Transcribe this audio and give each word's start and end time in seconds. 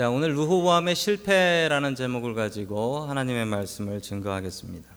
자, 0.00 0.08
오늘 0.08 0.32
루호보암의 0.32 0.96
실패라는 0.96 1.94
제목을 1.94 2.32
가지고 2.32 3.00
하나님의 3.00 3.44
말씀을 3.44 4.00
증거하겠습니다. 4.00 4.88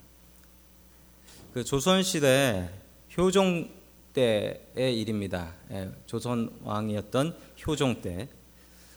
그 1.54 1.66
조선 1.66 2.04
시대 2.04 2.70
효종 3.18 3.68
때의 4.14 4.98
일입니다. 5.02 5.56
예, 5.72 5.92
조선 6.06 6.58
왕이었던 6.64 7.36
효종 7.68 8.02
때 8.02 8.30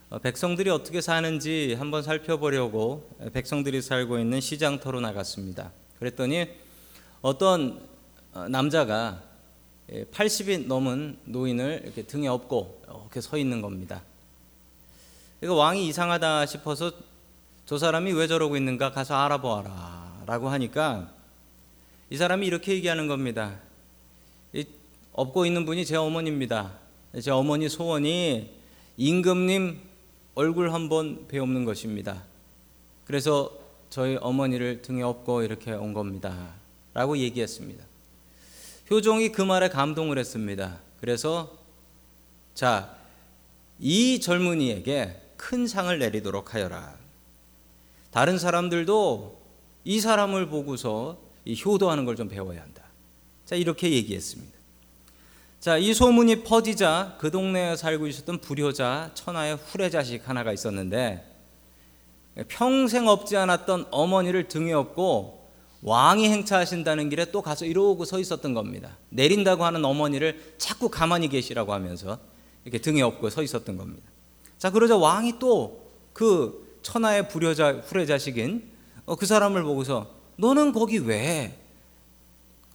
어, 0.08 0.20
백성들이 0.20 0.70
어떻게 0.70 1.00
사는지 1.00 1.74
한번 1.76 2.04
살펴보려고 2.04 3.10
백성들이 3.32 3.82
살고 3.82 4.20
있는 4.20 4.40
시장터로 4.40 5.00
나갔습니다. 5.00 5.72
그랬더니 5.98 6.46
어떤 7.20 7.80
어, 8.32 8.48
남자가 8.48 9.24
80이 9.90 10.68
넘은 10.68 11.18
노인을 11.24 11.80
이렇게 11.82 12.02
등에 12.02 12.28
업고 12.28 12.80
이렇게 12.84 13.20
서 13.20 13.36
있는 13.36 13.60
겁니다. 13.60 14.04
그러 15.40 15.54
왕이 15.54 15.86
이상하다 15.88 16.46
싶어서 16.46 16.92
저 17.66 17.78
사람이 17.78 18.12
왜 18.12 18.26
저러고 18.26 18.56
있는가 18.56 18.92
가서 18.92 19.16
알아보아라 19.16 20.22
라고 20.26 20.48
하니까 20.48 21.10
이 22.10 22.16
사람이 22.16 22.46
이렇게 22.46 22.72
얘기하는 22.72 23.06
겁니다. 23.06 23.58
업고 25.12 25.46
있는 25.46 25.64
분이 25.64 25.84
제 25.84 25.96
어머니입니다. 25.96 26.72
제 27.20 27.30
어머니 27.30 27.68
소원이 27.68 28.54
임금님 28.96 29.80
얼굴 30.34 30.72
한번 30.72 31.26
배우는 31.28 31.64
것입니다. 31.64 32.22
그래서 33.06 33.50
저희 33.88 34.16
어머니를 34.20 34.82
등에 34.82 35.02
업고 35.02 35.42
이렇게 35.42 35.72
온 35.72 35.94
겁니다. 35.94 36.54
라고 36.92 37.16
얘기했습니다. 37.18 37.84
효종이 38.90 39.32
그 39.32 39.42
말에 39.42 39.68
감동을 39.68 40.18
했습니다. 40.18 40.78
그래서 41.00 41.58
자, 42.54 42.96
이 43.78 44.20
젊은이에게 44.20 45.25
큰 45.36 45.66
상을 45.66 45.96
내리도록 45.98 46.54
하여라. 46.54 46.96
다른 48.10 48.38
사람들도 48.38 49.40
이 49.84 50.00
사람을 50.00 50.48
보고서 50.48 51.18
이 51.44 51.60
효도하는 51.62 52.04
걸 52.04 52.16
좀 52.16 52.28
배워야 52.28 52.62
한다. 52.62 52.82
자, 53.44 53.54
이렇게 53.56 53.90
얘기했습니다. 53.92 54.56
자, 55.60 55.78
이 55.78 55.94
소문이 55.94 56.44
퍼지자 56.44 57.16
그 57.18 57.30
동네에 57.30 57.76
살고 57.76 58.06
있었던 58.06 58.40
불효자 58.40 59.12
천하의 59.14 59.56
후레 59.56 59.90
자식 59.90 60.28
하나가 60.28 60.52
있었는데 60.52 61.24
평생 62.48 63.08
없지 63.08 63.36
않았던 63.36 63.86
어머니를 63.90 64.48
등에 64.48 64.72
업고 64.72 65.46
왕이 65.82 66.28
행차하신다는 66.28 67.08
길에 67.10 67.26
또 67.30 67.42
가서 67.42 67.64
이러고 67.64 68.04
서 68.04 68.18
있었던 68.18 68.54
겁니다. 68.54 68.96
내린다고 69.10 69.64
하는 69.64 69.84
어머니를 69.84 70.54
자꾸 70.58 70.88
가만히 70.88 71.28
계시라고 71.28 71.72
하면서 71.72 72.18
이렇게 72.64 72.78
등에 72.80 73.02
업고 73.02 73.30
서 73.30 73.42
있었던 73.42 73.76
겁니다. 73.76 74.08
자, 74.58 74.70
그러자 74.70 74.96
왕이 74.96 75.38
또 75.38 75.86
그 76.16 76.78
천하의 76.80 77.28
불효자 77.28 77.82
후레 77.84 78.06
자식인 78.06 78.70
어, 79.04 79.16
그 79.16 79.26
사람을 79.26 79.62
보고서 79.64 80.10
너는 80.36 80.72
거기 80.72 80.96
왜 80.96 81.58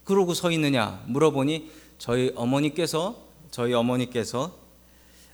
그러고 0.03 0.35
서 0.35 0.51
있느냐 0.51 1.03
물어보니 1.07 1.71
저희 1.97 2.31
어머니께서 2.35 3.15
저희 3.49 3.73
어머니께서 3.73 4.55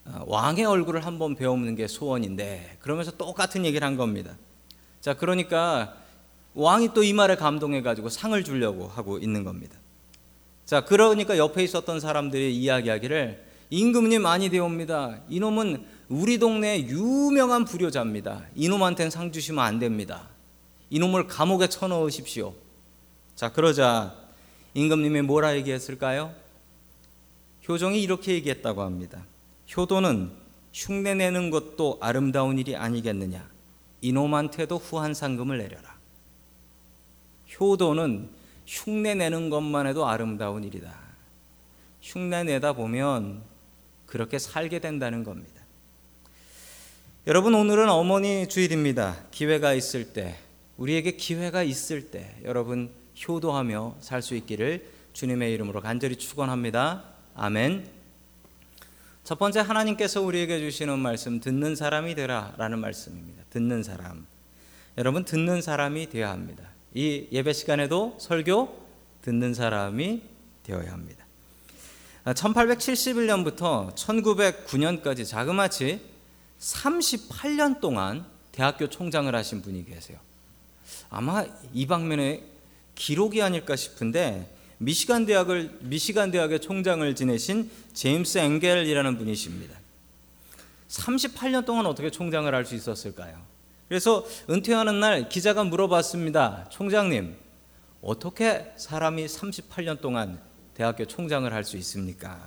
어, 0.06 0.24
왕의 0.26 0.64
얼굴을 0.64 1.06
한번 1.06 1.36
배우는 1.36 1.76
게 1.76 1.86
소원인데 1.86 2.78
그러면서 2.80 3.12
똑같은 3.12 3.66
얘기를 3.66 3.86
한 3.86 3.98
겁니다. 3.98 4.38
자, 5.02 5.14
그러니까 5.14 5.98
왕이 6.54 6.94
또 6.94 7.04
이 7.04 7.12
말에 7.12 7.36
감동해 7.36 7.82
가지고 7.82 8.08
상을 8.08 8.42
주려고 8.46 8.88
하고 8.88 9.18
있는 9.18 9.44
겁니다. 9.44 9.78
자, 10.66 10.86
그러니까 10.86 11.38
옆에 11.38 11.62
있었던 11.62 12.00
사람들이 12.00 12.56
이야기하기를 12.56 13.46
임금님 13.70 14.22
많이 14.22 14.50
되옵니다. 14.50 15.20
이놈은 15.28 15.97
우리 16.10 16.40
동네 16.40 16.80
유명한 16.88 17.66
불효자입니다. 17.66 18.46
이놈한테는 18.56 19.10
상 19.10 19.32
주시면 19.32 19.64
안 19.64 19.78
됩니다. 19.78 20.30
이놈을 20.90 21.28
감옥에 21.28 21.68
쳐넣으십시오. 21.68 22.54
자, 23.36 23.52
그러자 23.52 24.16
임금님이 24.74 25.24
뭐라 25.24 25.56
얘기했을까요? 25.58 26.34
효종이 27.68 28.02
이렇게 28.02 28.34
얘기했다고 28.34 28.82
합니다. 28.82 29.26
효도는 29.76 30.32
흉내 30.72 31.14
내는 31.14 31.50
것도 31.50 31.98
아름다운 32.00 32.58
일이 32.58 32.76
아니겠느냐. 32.76 33.50
이놈한테도 34.00 34.78
후한 34.78 35.14
상금을 35.14 35.58
내려라. 35.58 35.98
효도는 37.60 38.30
흉내 38.66 39.16
내는 39.16 39.50
것만 39.50 39.88
해도 39.88 40.08
아름다운 40.08 40.64
일이다. 40.64 40.94
흉내 42.02 42.44
내다 42.44 42.74
보면 42.74 43.42
그렇게 44.06 44.40
살게 44.40 44.80
된다는 44.80 45.26
겁니다. 45.26 45.57
여러분 47.28 47.54
오늘은 47.56 47.90
어머니 47.90 48.48
주일입니다. 48.48 49.18
기회가 49.32 49.74
있을 49.74 50.14
때 50.14 50.38
우리에게 50.78 51.18
기회가 51.18 51.62
있을 51.62 52.10
때 52.10 52.34
여러분 52.46 52.90
효도하며 53.28 53.98
살 54.00 54.22
수 54.22 54.34
있기를 54.36 54.90
주님의 55.12 55.52
이름으로 55.52 55.82
간절히 55.82 56.16
축원합니다. 56.16 57.04
아멘. 57.36 57.90
첫 59.26 59.38
번째 59.38 59.60
하나님께서 59.60 60.22
우리에게 60.22 60.60
주시는 60.60 61.00
말씀 61.00 61.42
듣는 61.42 61.76
사람이 61.76 62.16
되라라는 62.16 62.80
말씀입니다. 62.80 63.44
듣는 63.50 63.84
사람. 63.84 64.26
여러분 64.98 65.26
듣는 65.26 65.62
사람이 65.62 66.08
되어야 66.08 66.30
합니다. 66.32 66.64
이 66.94 67.28
예배 67.34 67.52
시간에도 67.52 68.16
설교 68.22 68.88
듣는 69.24 69.54
사람이 69.54 70.22
되어야 70.64 70.94
합니다. 70.94 71.26
1871년부터 72.24 73.94
1909년까지 73.96 75.28
자그마치 75.28 76.16
38년 76.60 77.80
동안 77.80 78.26
대학교 78.52 78.88
총장을 78.88 79.34
하신 79.34 79.62
분이 79.62 79.86
계세요. 79.86 80.18
아마 81.10 81.46
이 81.74 81.86
방면에 81.86 82.44
기록이 82.96 83.42
아닐까 83.42 83.76
싶은데 83.76 84.54
미시간 84.80 85.26
대학을 85.26 85.78
미시간 85.82 86.32
대학의 86.32 86.60
총장을 86.62 87.16
지내신 87.16 87.70
제임스 87.94 88.40
앵겔이라는 88.40 89.18
분이십니다. 89.18 89.78
38년 90.88 91.66
동안 91.66 91.86
어떻게 91.86 92.10
총장을 92.10 92.54
할 92.54 92.66
수 92.66 92.76
있었을까요? 92.76 93.42
그래서 93.88 94.26
은퇴하는 94.50 95.00
날 95.00 95.30
기자가 95.30 95.64
물어봤습니다. 95.64 96.70
총장님, 96.70 97.36
어떻게 98.02 98.72
사람이 98.78 99.26
38년 99.26 100.02
동안 100.02 100.40
대학교 100.74 101.06
총장을 101.06 101.52
할 101.52 101.64
수 101.64 101.78
있습니까? 101.78 102.40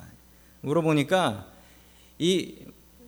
물어보니까 0.60 1.47
이 2.19 2.54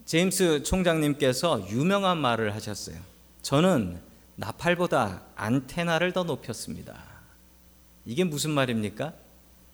제임스 0.05 0.63
총장님께서 0.63 1.69
유명한 1.69 2.17
말을 2.17 2.53
하셨어요. 2.55 2.97
저는 3.41 3.99
나팔보다 4.35 5.21
안테나를 5.35 6.11
더 6.11 6.23
높였습니다. 6.23 6.95
이게 8.05 8.23
무슨 8.23 8.51
말입니까? 8.51 9.13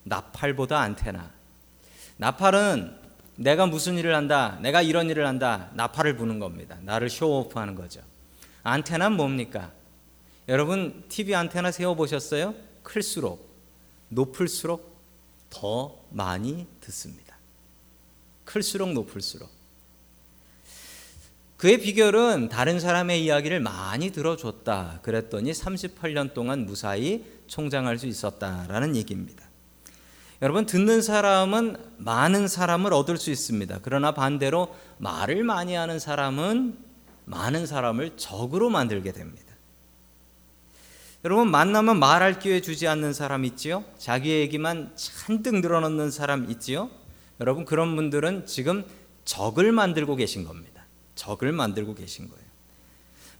나팔보다 0.04 0.80
안테나. 0.80 1.32
나팔은 2.18 2.98
내가 3.38 3.66
무슨 3.66 3.98
일을 3.98 4.16
한다, 4.16 4.60
내가 4.62 4.82
이런 4.82 5.10
일을 5.10 5.26
한다, 5.26 5.72
나팔을 5.74 6.18
부는 6.18 6.40
겁니다. 6.40 6.78
나를 6.82 7.10
쇼오프 7.10 7.58
하는 7.58 7.76
거죠. 7.76 8.02
안테나는 8.64 9.16
뭡니까? 9.16 9.72
여러분 10.48 11.06
TV 11.10 11.34
안테나 11.36 11.72
세워 11.72 11.96
보셨어요? 11.96 12.54
클수록 12.84 13.50
높을수록 14.10 15.00
더 15.50 15.98
많이 16.12 16.68
듣습니다. 16.82 17.38
클수록 18.44 18.92
높을수록. 18.92 19.59
그의 21.60 21.78
비결은 21.82 22.48
다른 22.48 22.80
사람의 22.80 23.22
이야기를 23.22 23.60
많이 23.60 24.12
들어줬다. 24.12 25.00
그랬더니 25.02 25.52
38년 25.52 26.34
동안 26.34 26.66
무사히 26.66 27.26
총장할 27.48 28.00
수 28.00 28.08
있었다라는 28.08 28.96
얘기입니다. 28.96 29.44
여러분 30.42 30.66
듣는 30.66 31.02
사람은 31.02 31.76
많은 31.98 32.48
사람을 32.48 32.94
얻을 32.94 33.18
수 33.18 33.30
있습니다. 33.30 33.80
그러나 33.82 34.14
반대로 34.14 34.74
말을 35.00 35.44
많이 35.44 35.76
하는 35.76 36.00
사람은 36.00 36.78
많은 37.26 37.66
사람을 37.66 38.16
적으로 38.16 38.70
만들게 38.70 39.12
됩니다. 39.12 39.54
여러분 41.26 41.52
만나면 41.52 42.00
말할 42.00 42.40
기회 42.40 42.62
주지 42.62 42.88
않는 42.88 43.12
사람 43.12 43.44
있지요? 43.44 43.84
자기 43.98 44.30
얘기만 44.30 44.94
잔뜩 44.96 45.60
늘어놓는 45.60 46.10
사람 46.10 46.50
있지요? 46.52 46.90
여러분 47.42 47.66
그런 47.66 47.98
분들은 47.98 48.46
지금 48.46 48.86
적을 49.26 49.74
만들고 49.74 50.16
계신 50.16 50.46
겁니다. 50.46 50.79
적을 51.20 51.52
만들고 51.52 51.96
계신 51.96 52.30
거예요. 52.30 52.44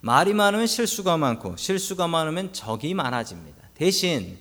말이 0.02 0.34
많으면 0.34 0.66
실수가 0.66 1.16
많고 1.16 1.56
실수가 1.56 2.06
많으면 2.08 2.52
적이 2.52 2.92
많아집니다. 2.94 3.56
대신 3.74 4.38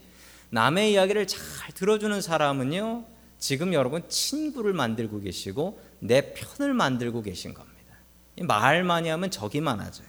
남의 0.50 0.92
이야기를 0.94 1.28
잘 1.28 1.40
들어주는 1.74 2.22
사람은요, 2.22 3.06
지금 3.38 3.74
여러분 3.74 4.04
친구를 4.10 4.74
만들고 4.74 5.22
계시고 5.22 5.80
내 6.00 6.34
편을 6.34 6.74
만들고 6.74 7.22
계신 7.22 7.54
겁니다. 7.54 7.80
말 8.42 8.84
많이 8.84 9.08
하면 9.10 9.32
적이 9.32 9.62
많아져요. 9.62 10.08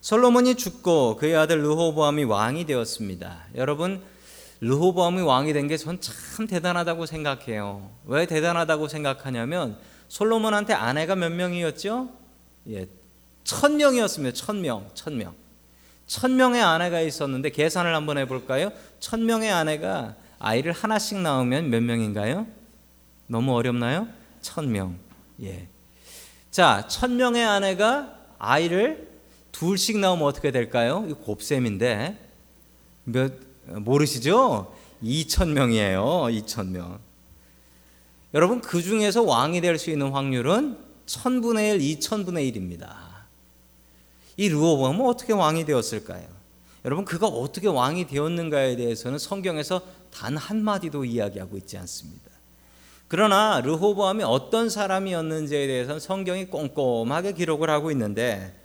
솔로몬이 0.00 0.54
죽고 0.54 1.16
그의 1.16 1.36
아들 1.36 1.60
르호보암이 1.62 2.24
왕이 2.24 2.64
되었습니다. 2.66 3.48
여러분 3.54 4.02
르호보암이 4.60 5.20
왕이 5.22 5.52
된 5.52 5.68
게 5.68 5.76
전 5.76 6.00
참 6.00 6.46
대단하다고 6.46 7.04
생각해요. 7.06 7.90
왜 8.06 8.26
대단하다고 8.26 8.88
생각하냐면 8.88 9.78
솔로몬한테 10.08 10.72
아내가 10.72 11.14
몇 11.16 11.30
명이었죠? 11.32 12.21
예, 12.68 12.86
천 13.44 13.76
명이었습니다. 13.76 14.34
천 14.34 14.60
명, 14.60 14.88
천 14.94 15.16
명. 15.16 15.34
천 16.06 16.36
명의 16.36 16.60
아내가 16.62 17.00
있었는데 17.00 17.50
계산을 17.50 17.94
한번 17.94 18.18
해볼까요? 18.18 18.70
천 19.00 19.24
명의 19.24 19.50
아내가 19.50 20.14
아이를 20.38 20.72
하나씩 20.72 21.18
낳으면 21.18 21.70
몇 21.70 21.82
명인가요? 21.82 22.46
너무 23.26 23.54
어렵나요? 23.54 24.08
천 24.42 24.70
명. 24.70 24.98
예. 25.42 25.68
자, 26.50 26.86
천 26.88 27.16
명의 27.16 27.44
아내가 27.44 28.18
아이를 28.38 29.08
둘씩 29.52 29.98
낳으면 29.98 30.26
어떻게 30.26 30.50
될까요? 30.50 31.06
이 31.08 31.12
곱셈인데 31.12 32.18
몇 33.04 33.32
모르시죠? 33.66 34.74
2천 35.02 35.50
명이에요. 35.50 36.02
2천 36.04 36.68
명. 36.68 36.98
여러분 38.34 38.60
그 38.60 38.82
중에서 38.82 39.22
왕이 39.22 39.60
될 39.60 39.78
수 39.78 39.90
있는 39.90 40.10
확률은 40.10 40.78
1000분의 41.12 41.80
1, 41.80 41.98
2000분의 41.98 42.52
1입니다. 42.52 42.94
이 44.36 44.48
르호보암은 44.48 45.04
어떻게 45.06 45.32
왕이 45.32 45.66
되었을까요? 45.66 46.24
여러분 46.84 47.04
그가 47.04 47.26
어떻게 47.28 47.68
왕이 47.68 48.06
되었는가에 48.06 48.76
대해서는 48.76 49.18
성경에서 49.18 49.82
단 50.12 50.36
한마디도 50.36 51.04
이야기하고 51.04 51.56
있지 51.58 51.76
않습니다. 51.78 52.30
그러나 53.08 53.60
르호보암이 53.60 54.24
어떤 54.24 54.70
사람이었는지에 54.70 55.66
대해서는 55.66 56.00
성경이 56.00 56.46
꼼꼼하게 56.46 57.34
기록을 57.34 57.68
하고 57.68 57.90
있는데 57.90 58.58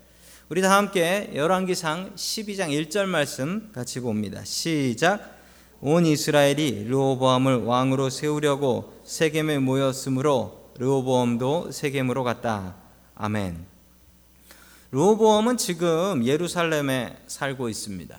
우리 0.50 0.62
다 0.62 0.78
함께 0.78 1.30
열왕기상 1.36 2.16
12장 2.16 2.70
1절 2.70 3.06
말씀 3.08 3.70
같이 3.74 4.00
봅니다. 4.00 4.44
시작 4.46 5.36
온 5.82 6.06
이스라엘이 6.06 6.86
르호보암을 6.86 7.66
왕으로 7.66 8.10
세우려고 8.10 8.94
세겜에 9.04 9.60
모였으므로 9.60 10.57
르호보암도 10.78 11.72
세겜으로 11.72 12.24
갔다. 12.24 12.76
아멘. 13.16 13.66
르호보암은 14.92 15.58
지금 15.58 16.24
예루살렘에 16.24 17.18
살고 17.28 17.70
있습니다. 17.70 18.18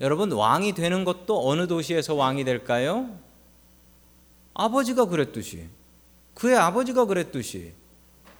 여러분 0.00 0.30
왕이 0.30 0.74
되는 0.74 1.04
것도 1.04 1.48
어느 1.48 1.66
도시에서 1.66 2.14
왕이 2.14 2.44
될까요? 2.44 3.08
아버지가 4.54 5.06
그랬듯이 5.06 5.68
그의 6.34 6.56
아버지가 6.56 7.06
그랬듯이 7.06 7.72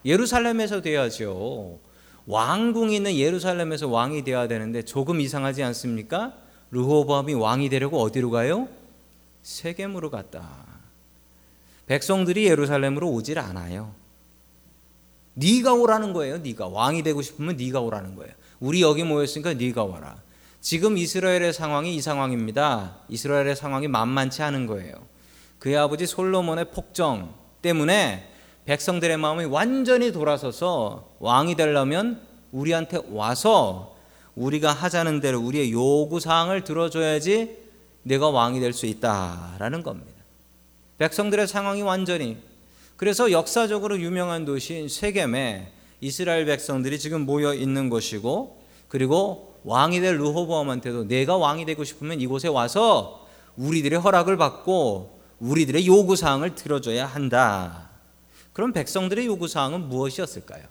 예루살렘에서 0.04 0.82
돼야죠. 0.82 1.78
왕궁이 2.26 2.94
있는 2.94 3.14
예루살렘에서 3.16 3.88
왕이 3.88 4.24
되어야 4.24 4.48
되는데 4.48 4.82
조금 4.82 5.20
이상하지 5.20 5.62
않습니까? 5.62 6.34
르호보암이 6.72 7.34
왕이 7.34 7.68
되려고 7.70 8.00
어디로 8.00 8.30
가요? 8.30 8.68
세겜으로 9.42 10.10
갔다. 10.10 10.65
백성들이 11.86 12.46
예루살렘으로 12.46 13.10
오질 13.10 13.38
않아요. 13.38 13.94
네가 15.34 15.74
오라는 15.74 16.12
거예요. 16.12 16.38
네가 16.38 16.68
왕이 16.68 17.02
되고 17.02 17.20
싶으면 17.22 17.56
네가 17.56 17.80
오라는 17.80 18.16
거예요. 18.16 18.32
우리 18.58 18.82
여기 18.82 19.04
모였으니까 19.04 19.54
네가 19.54 19.84
와라. 19.84 20.16
지금 20.60 20.98
이스라엘의 20.98 21.52
상황이 21.52 21.94
이 21.94 22.00
상황입니다. 22.00 22.96
이스라엘의 23.08 23.54
상황이 23.54 23.86
만만치 23.86 24.42
않은 24.42 24.66
거예요. 24.66 24.94
그의 25.58 25.76
아버지 25.76 26.06
솔로몬의 26.06 26.70
폭정 26.72 27.34
때문에 27.62 28.32
백성들의 28.64 29.16
마음이 29.18 29.44
완전히 29.44 30.10
돌아서서 30.10 31.10
왕이 31.20 31.54
되려면 31.54 32.20
우리한테 32.50 32.98
와서 33.10 33.94
우리가 34.34 34.72
하자는 34.72 35.20
대로 35.20 35.40
우리의 35.40 35.72
요구 35.72 36.18
사항을 36.18 36.64
들어줘야지 36.64 37.58
내가 38.02 38.30
왕이 38.30 38.60
될 38.60 38.72
수 38.72 38.86
있다라는 38.86 39.82
겁니다. 39.82 40.15
백성들의 40.98 41.46
상황이 41.46 41.82
완전히 41.82 42.38
그래서 42.96 43.31
역사적으로 43.31 44.00
유명한 44.00 44.44
도시인 44.44 44.88
세겜에 44.88 45.72
이스라엘 46.00 46.46
백성들이 46.46 46.98
지금 46.98 47.22
모여 47.22 47.54
있는 47.54 47.90
것이고 47.90 48.62
그리고 48.88 49.54
왕이 49.64 50.00
될 50.00 50.19
르호보암한테도 50.19 51.08
내가 51.08 51.37
왕이 51.37 51.66
되고 51.66 51.84
싶으면 51.84 52.20
이곳에 52.20 52.48
와서 52.48 53.26
우리들의 53.56 53.98
허락을 53.98 54.37
받고 54.37 55.20
우리들의 55.40 55.87
요구 55.87 56.16
사항을 56.16 56.54
들어줘야 56.54 57.06
한다. 57.06 57.90
그럼 58.52 58.72
백성들의 58.72 59.26
요구 59.26 59.49
사항은 59.49 59.88
무엇이었을까요? 59.88 60.62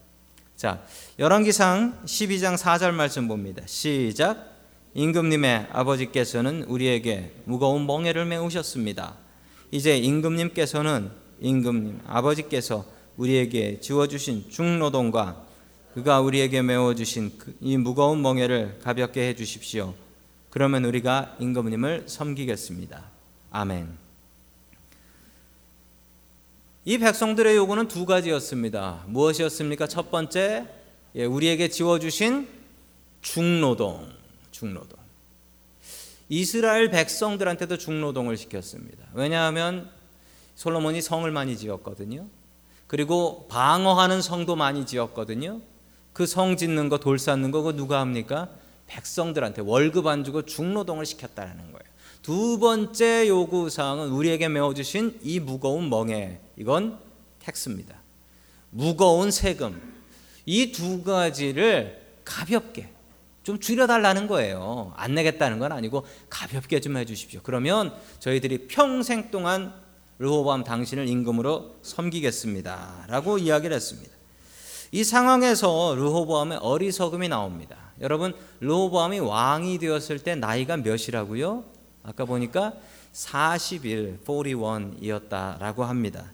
자, 0.55 0.81
열왕기상 1.19 2.05
12장 2.05 2.57
4절 2.57 2.91
말씀 2.91 3.27
봅니다. 3.27 3.61
시작. 3.65 4.55
임금님의 4.93 5.67
아버지께서는 5.71 6.63
우리에게 6.63 7.33
무거운 7.43 7.85
멍에를 7.85 8.25
메우셨습니다. 8.25 9.24
이제 9.75 9.97
임금님께서는 9.97 11.11
임금님 11.41 11.99
아버지께서 12.07 12.85
우리에게 13.17 13.81
지워주신 13.81 14.49
중노동과 14.49 15.45
그가 15.93 16.21
우리에게 16.21 16.61
메워주신 16.61 17.37
그이 17.37 17.75
무거운 17.75 18.21
멍에를 18.21 18.79
가볍게 18.81 19.27
해 19.27 19.35
주십시오. 19.35 19.93
그러면 20.49 20.85
우리가 20.85 21.35
임금님을 21.41 22.05
섬기겠습니다. 22.07 23.03
아멘. 23.51 23.89
이 26.85 26.97
백성들의 26.97 27.57
요구는 27.57 27.89
두 27.89 28.05
가지였습니다. 28.05 29.03
무엇이었습니까? 29.07 29.87
첫 29.87 30.09
번째, 30.09 30.67
예, 31.15 31.25
우리에게 31.25 31.67
지워주신 31.67 32.47
중노동, 33.21 34.07
중노동. 34.51 35.04
이스라엘 36.29 36.89
백성들한테도 36.89 37.77
중노동을 37.77 38.37
시켰습니다. 38.37 39.05
왜냐하면 39.13 39.89
솔로몬이 40.55 41.01
성을 41.01 41.29
많이 41.31 41.57
지었거든요. 41.57 42.27
그리고 42.87 43.47
방어하는 43.47 44.21
성도 44.21 44.55
많이 44.55 44.85
지었거든요. 44.85 45.61
그 46.13 46.25
성 46.25 46.55
짓는 46.55 46.87
거, 46.89 46.97
돌 46.97 47.19
쌓는 47.19 47.51
거, 47.51 47.61
그 47.61 47.75
누가 47.75 47.99
합니까? 47.99 48.49
백성들한테 48.87 49.61
월급 49.63 50.07
안 50.07 50.23
주고 50.23 50.43
중노동을 50.43 51.05
시켰다는 51.05 51.57
거예요. 51.57 51.95
두 52.21 52.57
번째 52.59 53.27
요구 53.27 53.69
사항은 53.69 54.09
우리에게 54.09 54.47
메워주신 54.47 55.19
이 55.23 55.39
무거운 55.39 55.89
멍에 55.89 56.39
이건 56.57 56.99
텍스입니다. 57.39 58.01
무거운 58.71 59.29
세금 59.29 59.79
이 60.45 60.71
두 60.71 61.03
가지를 61.03 62.01
가볍게 62.23 62.89
좀 63.45 63.59
줄여달라는 63.59 64.25
거예요. 64.25 64.91
안 64.95 65.13
내겠다는 65.13 65.59
건 65.59 65.71
아니고 65.71 66.03
가볍게 66.31 66.81
좀 66.81 66.97
해주십시오. 66.97 67.41
그러면 67.43 67.93
저희들이 68.19 68.67
평생 68.67 69.29
동안 69.29 69.71
르호보암 70.17 70.63
당신을 70.63 71.07
임금으로 71.07 71.75
섬기겠습니다라고 71.83 73.37
이야기를 73.37 73.75
했습니다. 73.75 74.11
이 74.91 75.03
상황에서 75.03 75.93
르호보암의 75.95 76.57
어리석음이 76.57 77.29
나옵니다. 77.29 77.77
여러분 78.01 78.33
르호보암이 78.61 79.19
왕이 79.19 79.77
되었을 79.77 80.19
때 80.19 80.33
나이가 80.33 80.77
몇이라고요? 80.77 81.65
아까 82.01 82.25
보니까 82.25 82.73
40일, 83.13 84.25
41이었다라고 84.25 85.81
합니다. 85.81 86.31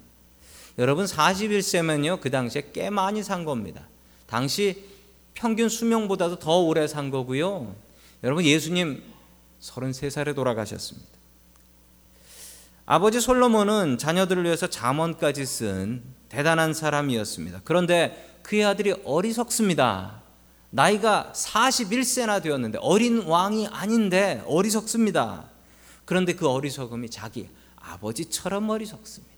여러분 0.78 1.04
41세면요 1.04 2.22
그 2.22 2.32
당시에 2.32 2.70
꽤 2.72 2.90
많이 2.90 3.22
산 3.22 3.44
겁니다. 3.44 3.90
당시 4.28 4.86
평균 5.34 5.70
수명보다도 5.70 6.40
더 6.40 6.60
오래 6.60 6.88
산 6.88 7.10
거고요. 7.10 7.76
여러분 8.24 8.46
예수님 8.46 9.04
33살에 9.60 10.36
돌아가셨습니다. 10.36 11.10
아버지 12.86 13.22
솔로몬은 13.22 13.98
자녀들을 13.98 14.44
위해서 14.44 14.68
잠언까지 14.68 15.46
쓴 15.46 16.04
대단한 16.30 16.74
사람이었습니다. 16.74 17.62
그런데 17.64 18.38
그의 18.44 18.66
아들이 18.66 18.94
어리석습니다. 19.06 20.22
나이가 20.72 21.32
41세나 21.36 22.42
되었는데 22.42 22.80
어린 22.82 23.24
왕이 23.24 23.68
아닌데 23.68 24.44
어리석습니다. 24.46 25.46
그런데 26.06 26.34
그 26.34 26.48
어리석음이 26.50 27.10
자기 27.10 27.50
아버지처럼 27.76 28.70
어리석습니다. 28.70 29.34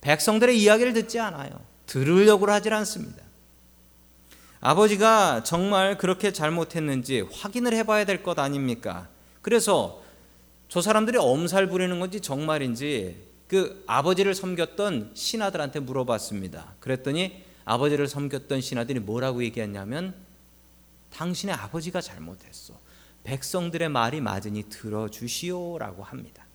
백성들의 0.00 0.60
이야기를 0.60 0.92
듣지 0.94 1.20
않아요. 1.20 1.50
들으려고 1.86 2.50
하질 2.50 2.72
않습니다. 2.74 3.21
아버지가 4.64 5.42
정말 5.42 5.98
그렇게 5.98 6.32
잘못했는지 6.32 7.22
확인을 7.32 7.72
해봐야 7.74 8.04
될 8.04 8.22
것 8.22 8.38
아닙니까? 8.38 9.08
그래서 9.42 10.00
저 10.68 10.80
사람들이 10.80 11.18
엄살 11.18 11.66
부리는 11.66 11.98
건지 11.98 12.20
정말인지 12.20 13.16
그 13.48 13.82
아버지를 13.88 14.36
섬겼던 14.36 15.10
신하들한테 15.14 15.80
물어봤습니다. 15.80 16.76
그랬더니 16.78 17.42
아버지를 17.64 18.06
섬겼던 18.06 18.60
신하들이 18.60 19.00
뭐라고 19.00 19.42
얘기했냐면 19.42 20.14
당신의 21.12 21.56
아버지가 21.56 22.00
잘못했어. 22.00 22.74
백성들의 23.24 23.88
말이 23.88 24.20
맞으니 24.20 24.62
들어주시오라고 24.68 26.04
합니다. 26.04 26.46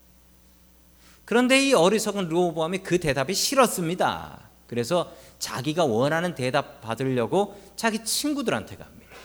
그런데 1.25 1.61
이 1.61 1.73
어리석은 1.73 2.29
르호보암이 2.29 2.79
그 2.79 2.99
대답이 2.99 3.33
싫었습니다. 3.33 4.46
그래서 4.67 5.11
자기가 5.39 5.85
원하는 5.85 6.35
대답 6.35 6.81
받으려고 6.81 7.59
자기 7.75 8.03
친구들한테 8.03 8.75
갑니다. 8.75 9.15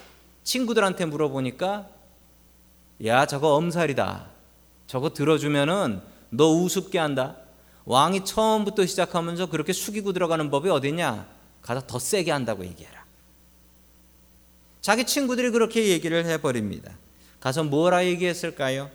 친구들한테 0.45 1.05
물어보니까 1.07 1.89
야 3.05 3.27
저거 3.27 3.55
엄살이다. 3.55 4.31
저거 4.87 5.11
들어주면은 5.11 6.01
너 6.31 6.51
우습게 6.53 6.99
한다. 6.99 7.37
왕이 7.85 8.25
처음부터 8.25 8.87
시작하면서 8.87 9.47
그렇게 9.47 9.73
숙이고 9.73 10.13
들어가는 10.13 10.51
법이 10.51 10.71
어디냐? 10.71 11.27
가서 11.61 11.87
더 11.87 11.99
세게 11.99 12.31
한다고 12.31 12.65
얘기해라. 12.65 13.05
자기 14.81 15.05
친구들이 15.05 15.51
그렇게 15.51 15.89
얘기를 15.89 16.25
해버립니다. 16.25 16.93
가서 17.41 17.65
뭐라 17.65 18.05
얘기했을까요? 18.05 18.91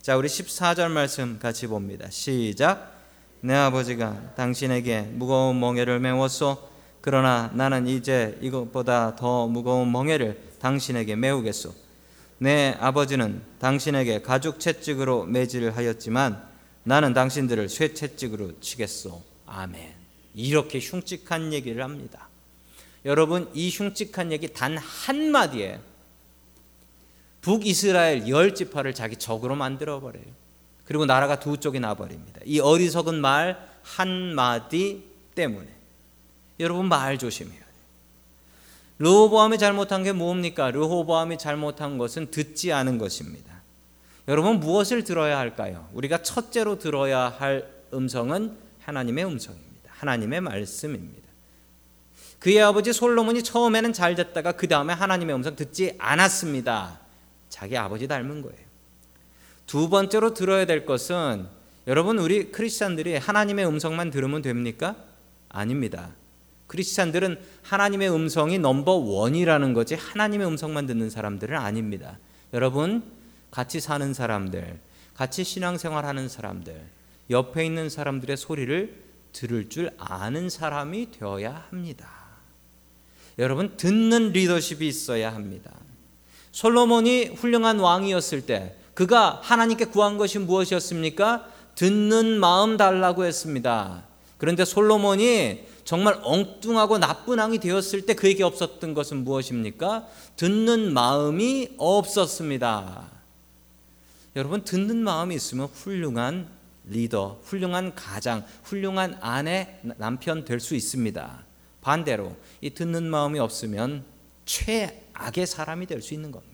자, 0.00 0.16
우리 0.16 0.28
14절 0.28 0.90
말씀 0.90 1.38
같이 1.38 1.66
봅니다. 1.66 2.08
시작. 2.10 2.93
내 3.44 3.52
아버지가 3.52 4.32
당신에게 4.36 5.02
무거운 5.02 5.60
멍에를 5.60 6.00
메웠소. 6.00 6.56
그러나 7.02 7.50
나는 7.52 7.86
이제 7.86 8.38
이것보다 8.40 9.16
더 9.16 9.46
무거운 9.46 9.92
멍에를 9.92 10.40
당신에게 10.60 11.14
메우겠소. 11.14 11.74
내 12.38 12.74
아버지는 12.80 13.42
당신에게 13.60 14.22
가죽 14.22 14.58
채찍으로 14.60 15.26
매질을 15.26 15.76
하였지만 15.76 16.42
나는 16.84 17.12
당신들을 17.12 17.68
쇠 17.68 17.92
채찍으로 17.92 18.60
치겠소. 18.60 19.22
아멘. 19.44 19.92
이렇게 20.32 20.78
흉측한 20.78 21.52
얘기를 21.52 21.84
합니다. 21.84 22.30
여러분 23.04 23.50
이 23.52 23.68
흉측한 23.68 24.32
얘기 24.32 24.54
단 24.54 24.78
한마디에 24.78 25.80
북이스라엘 27.42 28.26
열 28.26 28.54
지파를 28.54 28.94
자기 28.94 29.16
적으로 29.16 29.54
만들어 29.54 30.00
버려요. 30.00 30.43
그리고 30.84 31.06
나라가 31.06 31.38
두 31.38 31.58
쪽이 31.58 31.80
나 31.80 31.94
버립니다. 31.94 32.40
이 32.44 32.60
어리석은 32.60 33.20
말 33.20 33.58
한마디 33.82 35.04
때문에 35.34 35.68
여러분 36.60 36.86
말 36.88 37.18
조심해야 37.18 37.58
돼요. 37.58 37.64
르호보암이 38.98 39.58
잘못한 39.58 40.02
게 40.02 40.12
뭡니까? 40.12 40.70
르호보암이 40.70 41.38
잘못한 41.38 41.98
것은 41.98 42.30
듣지 42.30 42.72
않은 42.72 42.98
것입니다. 42.98 43.54
여러분 44.28 44.60
무엇을 44.60 45.04
들어야 45.04 45.38
할까요? 45.38 45.88
우리가 45.92 46.22
첫째로 46.22 46.78
들어야 46.78 47.28
할 47.28 47.70
음성은 47.92 48.56
하나님의 48.80 49.24
음성입니다. 49.24 49.90
하나님의 49.90 50.40
말씀입니다. 50.40 51.24
그의 52.38 52.62
아버지 52.62 52.92
솔로몬이 52.92 53.42
처음에는 53.42 53.92
잘 53.92 54.14
됐다가 54.14 54.52
그 54.52 54.68
다음에 54.68 54.92
하나님의 54.92 55.34
음성 55.34 55.56
듣지 55.56 55.94
않았습니다. 55.98 57.00
자기 57.48 57.76
아버지 57.76 58.06
닮은 58.06 58.42
거예요. 58.42 58.63
두 59.66 59.88
번째로 59.88 60.34
들어야 60.34 60.66
될 60.66 60.84
것은 60.86 61.46
여러분 61.86 62.18
우리 62.18 62.50
크리스찬들이 62.50 63.16
하나님의 63.16 63.66
음성만 63.66 64.10
들으면 64.10 64.42
됩니까? 64.42 64.96
아닙니다. 65.48 66.10
크리스찬들은 66.66 67.38
하나님의 67.62 68.10
음성이 68.10 68.58
넘버 68.58 68.92
원이라는 68.92 69.74
거지 69.74 69.94
하나님의 69.94 70.46
음성만 70.46 70.86
듣는 70.86 71.10
사람들은 71.10 71.56
아닙니다. 71.56 72.18
여러분 72.52 73.02
같이 73.50 73.80
사는 73.80 74.12
사람들, 74.12 74.80
같이 75.14 75.44
신앙생활하는 75.44 76.28
사람들, 76.28 76.82
옆에 77.30 77.64
있는 77.64 77.88
사람들의 77.88 78.36
소리를 78.36 79.02
들을 79.32 79.68
줄 79.68 79.90
아는 79.98 80.48
사람이 80.48 81.10
되어야 81.12 81.66
합니다. 81.68 82.10
여러분 83.38 83.76
듣는 83.76 84.32
리더십이 84.32 84.86
있어야 84.86 85.34
합니다. 85.34 85.72
솔로몬이 86.52 87.26
훌륭한 87.26 87.80
왕이었을 87.80 88.46
때 88.46 88.76
그가 88.94 89.40
하나님께 89.42 89.86
구한 89.86 90.18
것이 90.18 90.38
무엇이었습니까? 90.38 91.48
듣는 91.74 92.38
마음 92.38 92.76
달라고 92.76 93.24
했습니다. 93.24 94.04
그런데 94.38 94.64
솔로몬이 94.64 95.64
정말 95.84 96.18
엉뚱하고 96.22 96.98
나쁜 96.98 97.38
왕이 97.38 97.58
되었을 97.58 98.06
때 98.06 98.14
그에게 98.14 98.42
없었던 98.44 98.94
것은 98.94 99.24
무엇입니까? 99.24 100.06
듣는 100.36 100.92
마음이 100.92 101.74
없었습니다. 101.76 103.10
여러분 104.36 104.64
듣는 104.64 104.96
마음이 104.96 105.34
있으면 105.34 105.66
훌륭한 105.66 106.48
리더, 106.86 107.38
훌륭한 107.44 107.94
가장, 107.94 108.44
훌륭한 108.64 109.18
아내, 109.20 109.80
남편 109.96 110.44
될 110.44 110.60
수 110.60 110.74
있습니다. 110.74 111.44
반대로 111.80 112.34
이 112.60 112.70
듣는 112.70 113.04
마음이 113.04 113.38
없으면 113.38 114.04
최악의 114.44 115.46
사람이 115.46 115.86
될 115.86 116.02
수 116.02 116.14
있는 116.14 116.30
겁니다. 116.30 116.53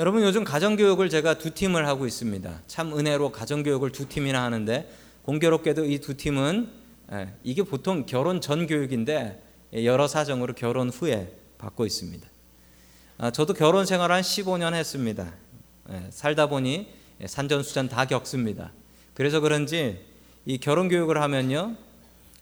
여러분 0.00 0.22
요즘 0.22 0.44
가정교육을 0.44 1.10
제가 1.10 1.36
두 1.36 1.50
팀을 1.52 1.86
하고 1.86 2.06
있습니다. 2.06 2.62
참 2.66 2.98
은혜로 2.98 3.32
가정교육을 3.32 3.92
두 3.92 4.08
팀이나 4.08 4.42
하는데 4.42 4.90
공교롭게도 5.24 5.84
이 5.84 5.98
두 5.98 6.16
팀은 6.16 6.70
예, 7.12 7.34
이게 7.44 7.62
보통 7.62 8.06
결혼 8.06 8.40
전 8.40 8.66
교육인데 8.66 9.42
여러 9.84 10.08
사정으로 10.08 10.54
결혼 10.54 10.88
후에 10.88 11.36
받고 11.58 11.84
있습니다. 11.84 12.26
아, 13.18 13.30
저도 13.30 13.52
결혼 13.52 13.84
생활 13.84 14.10
한 14.10 14.22
15년 14.22 14.72
했습니다. 14.72 15.34
예, 15.90 16.06
살다 16.08 16.46
보니 16.46 16.88
산전수전 17.26 17.90
다 17.90 18.06
겪습니다. 18.06 18.72
그래서 19.12 19.40
그런지 19.40 20.00
이 20.46 20.56
결혼 20.56 20.88
교육을 20.88 21.20
하면요 21.20 21.76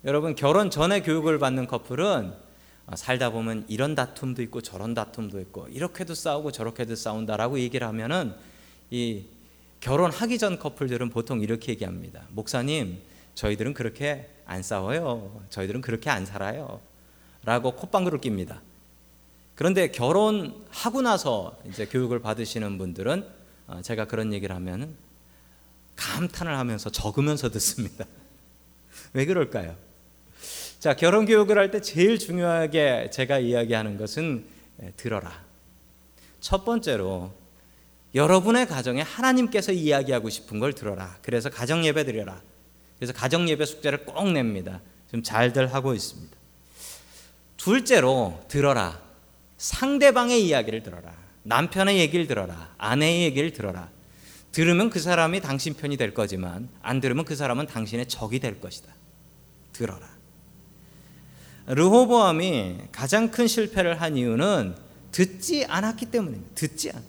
여러분 0.05 0.37
결혼 0.37 0.71
전에 0.71 1.03
교육을 1.03 1.41
받는 1.41 1.67
커플은 1.67 2.33
아, 2.33 2.35
살다 2.97 3.31
보면 3.31 3.65
이런 3.69 3.95
다툼도 3.95 4.43
있고 4.43 4.61
저런 4.63 4.95
다툼도 4.95 5.41
있고 5.41 5.69
이렇게도 5.69 6.15
싸우고 6.15 6.53
저렇게도 6.53 6.95
싸운다라고 6.95 7.59
얘기를 7.61 7.87
하면은 7.87 8.35
이 8.91 9.25
결혼하기 9.81 10.39
전 10.39 10.59
커플들은 10.59 11.11
보통 11.11 11.41
이렇게 11.41 11.73
얘기합니다. 11.73 12.23
목사님, 12.31 13.01
저희들은 13.35 13.75
그렇게 13.75 14.29
안 14.47 14.63
싸워요. 14.63 15.45
저희들은 15.51 15.83
그렇게 15.83 16.11
안 16.11 16.27
살아요. 16.27 16.81
라고 17.45 17.73
콧방구를 17.73 18.21
낍니다. 18.21 18.61
그런데 19.55 19.91
결혼하고 19.91 21.03
나서 21.03 21.59
이제 21.69 21.87
교육을 21.87 22.21
받으시는 22.21 22.79
분들은 22.79 23.27
아, 23.67 23.83
제가 23.83 24.07
그런 24.07 24.33
얘기를 24.33 24.55
하면은 24.57 24.97
감탄을 25.97 26.57
하면서 26.57 26.91
적으면서 26.91 27.51
듣습니다. 27.53 28.05
왜 29.13 29.27
그럴까요? 29.27 29.77
자, 30.79 30.95
결혼 30.95 31.27
교육을 31.27 31.59
할 31.59 31.71
때 31.71 31.81
제일 31.81 32.19
중요하게 32.19 33.11
제가 33.11 33.39
이야기하는 33.41 33.99
것은 33.99 34.47
예, 34.83 34.93
들어라. 34.97 35.45
첫 36.41 36.65
번째로 36.65 37.33
여러분의 38.15 38.67
가정에 38.67 39.03
하나님께서 39.03 39.73
이야기하고 39.73 40.31
싶은 40.31 40.61
걸 40.61 40.73
들어라. 40.73 41.19
그래서 41.21 41.51
가정 41.51 41.85
예배 41.85 42.05
드려라. 42.05 42.41
그래서 42.97 43.13
가정 43.13 43.49
예배 43.49 43.65
숙제를 43.65 44.05
꼭 44.07 44.31
냅니다. 44.31 44.81
좀 45.11 45.23
잘들 45.23 45.75
하고 45.75 45.95
있습니다. 45.95 46.37
둘째로 47.57 48.45
들어라. 48.47 49.01
상대방의 49.57 50.47
이야기를 50.47 50.85
들어라. 50.85 51.13
남편의 51.43 51.99
얘기를 51.99 52.29
들어라. 52.29 52.73
아내의 52.79 53.25
얘기를 53.25 53.53
들어라. 53.53 53.91
들으면 54.53 54.91
그 54.91 55.01
사람이 55.01 55.41
당신 55.41 55.75
편이 55.75 55.97
될 55.97 56.15
거지만 56.15 56.69
안 56.83 57.01
들으면 57.01 57.25
그 57.25 57.35
사람은 57.35 57.67
당신의 57.67 58.07
적이 58.07 58.39
될 58.39 58.61
것이다. 58.61 58.95
들어라. 59.73 60.18
르호보암이 61.69 62.79
가장 62.93 63.31
큰 63.31 63.47
실패를 63.47 64.01
한 64.01 64.17
이유는 64.17 64.75
듣지 65.13 65.65
않았기 65.67 66.07
때문입니다. 66.07 66.51
듣지 66.55 66.91
않. 66.91 67.03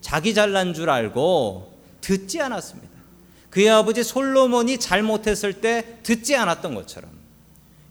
자기 0.00 0.34
잘난 0.34 0.74
줄 0.74 0.90
알고 0.90 1.78
듣지 2.00 2.40
않았습니다. 2.40 2.88
그의 3.50 3.70
아버지 3.70 4.02
솔로몬이 4.02 4.78
잘못했을 4.78 5.54
때 5.60 5.98
듣지 6.02 6.36
않았던 6.36 6.74
것처럼 6.74 7.10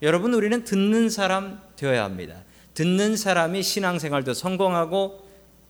여러분 0.02 0.34
우리는 0.34 0.64
듣는 0.64 1.10
사람 1.10 1.62
되어야 1.76 2.04
합니다. 2.04 2.44
듣는 2.74 3.18
사람이 3.18 3.64
신앙생활도 3.64 4.34
성공하고 4.34 5.28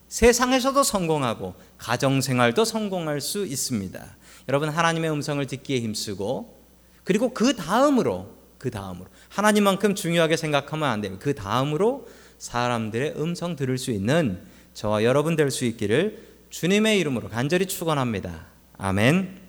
세상에서도 0.09 0.83
성공하고 0.83 1.55
가정생활도 1.77 2.65
성공할 2.65 3.21
수 3.21 3.45
있습니다. 3.45 4.15
여러분 4.49 4.69
하나님의 4.69 5.11
음성을 5.11 5.45
듣기에 5.45 5.79
힘쓰고 5.81 6.57
그리고 7.03 7.33
그 7.33 7.55
다음으로 7.55 8.36
그 8.57 8.71
다음으로 8.71 9.07
하나님만큼 9.29 9.95
중요하게 9.95 10.37
생각하면 10.37 10.89
안 10.89 11.01
돼요. 11.01 11.17
그 11.19 11.33
다음으로 11.35 12.07
사람들의 12.37 13.15
음성 13.17 13.55
들을 13.55 13.77
수 13.77 13.91
있는 13.91 14.41
저와 14.73 15.03
여러분 15.03 15.35
될 15.35 15.49
수 15.51 15.65
있기를 15.65 16.27
주님의 16.49 16.99
이름으로 16.99 17.29
간절히 17.29 17.65
축원합니다. 17.65 18.45
아멘. 18.77 19.47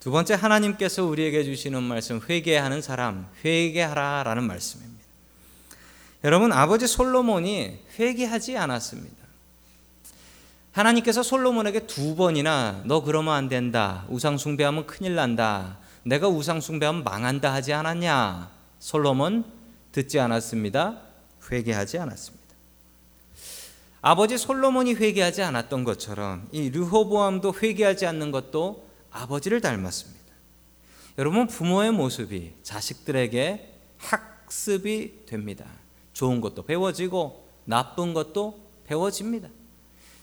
두 0.00 0.10
번째 0.10 0.34
하나님께서 0.34 1.04
우리에게 1.04 1.44
주시는 1.44 1.82
말씀 1.82 2.20
회개하는 2.28 2.82
사람 2.82 3.28
회개하라라는 3.44 4.44
말씀입니다. 4.44 5.04
여러분 6.24 6.52
아버지 6.52 6.86
솔로몬이 6.86 7.78
회개하지 7.98 8.56
않았습니다. 8.56 9.24
하나님께서 10.72 11.22
솔로몬에게 11.22 11.86
두 11.86 12.16
번이나 12.16 12.82
너 12.84 13.02
그러면 13.02 13.34
안 13.34 13.48
된다. 13.48 14.04
우상 14.08 14.38
숭배하면 14.38 14.86
큰일 14.86 15.14
난다. 15.14 15.78
내가 16.04 16.28
우상 16.28 16.60
숭배하면 16.60 17.02
망한다 17.02 17.52
하지 17.52 17.72
않았냐? 17.72 18.50
솔로몬 18.78 19.44
듣지 19.92 20.20
않았습니다. 20.20 21.00
회개하지 21.50 21.98
않았습니다. 21.98 22.44
아버지 24.02 24.36
솔로몬이 24.36 24.94
회개하지 24.94 25.42
않았던 25.42 25.84
것처럼 25.84 26.48
이 26.52 26.68
르호보암도 26.68 27.54
회개하지 27.62 28.06
않는 28.06 28.32
것도 28.32 28.86
아버지를 29.10 29.62
닮았습니다. 29.62 30.24
여러분 31.16 31.46
부모의 31.46 31.92
모습이 31.92 32.52
자식들에게 32.62 33.72
학습이 33.96 35.24
됩니다. 35.26 35.64
좋은 36.12 36.42
것도 36.42 36.66
배워지고 36.66 37.48
나쁜 37.64 38.12
것도 38.12 38.60
배워집니다. 38.84 39.48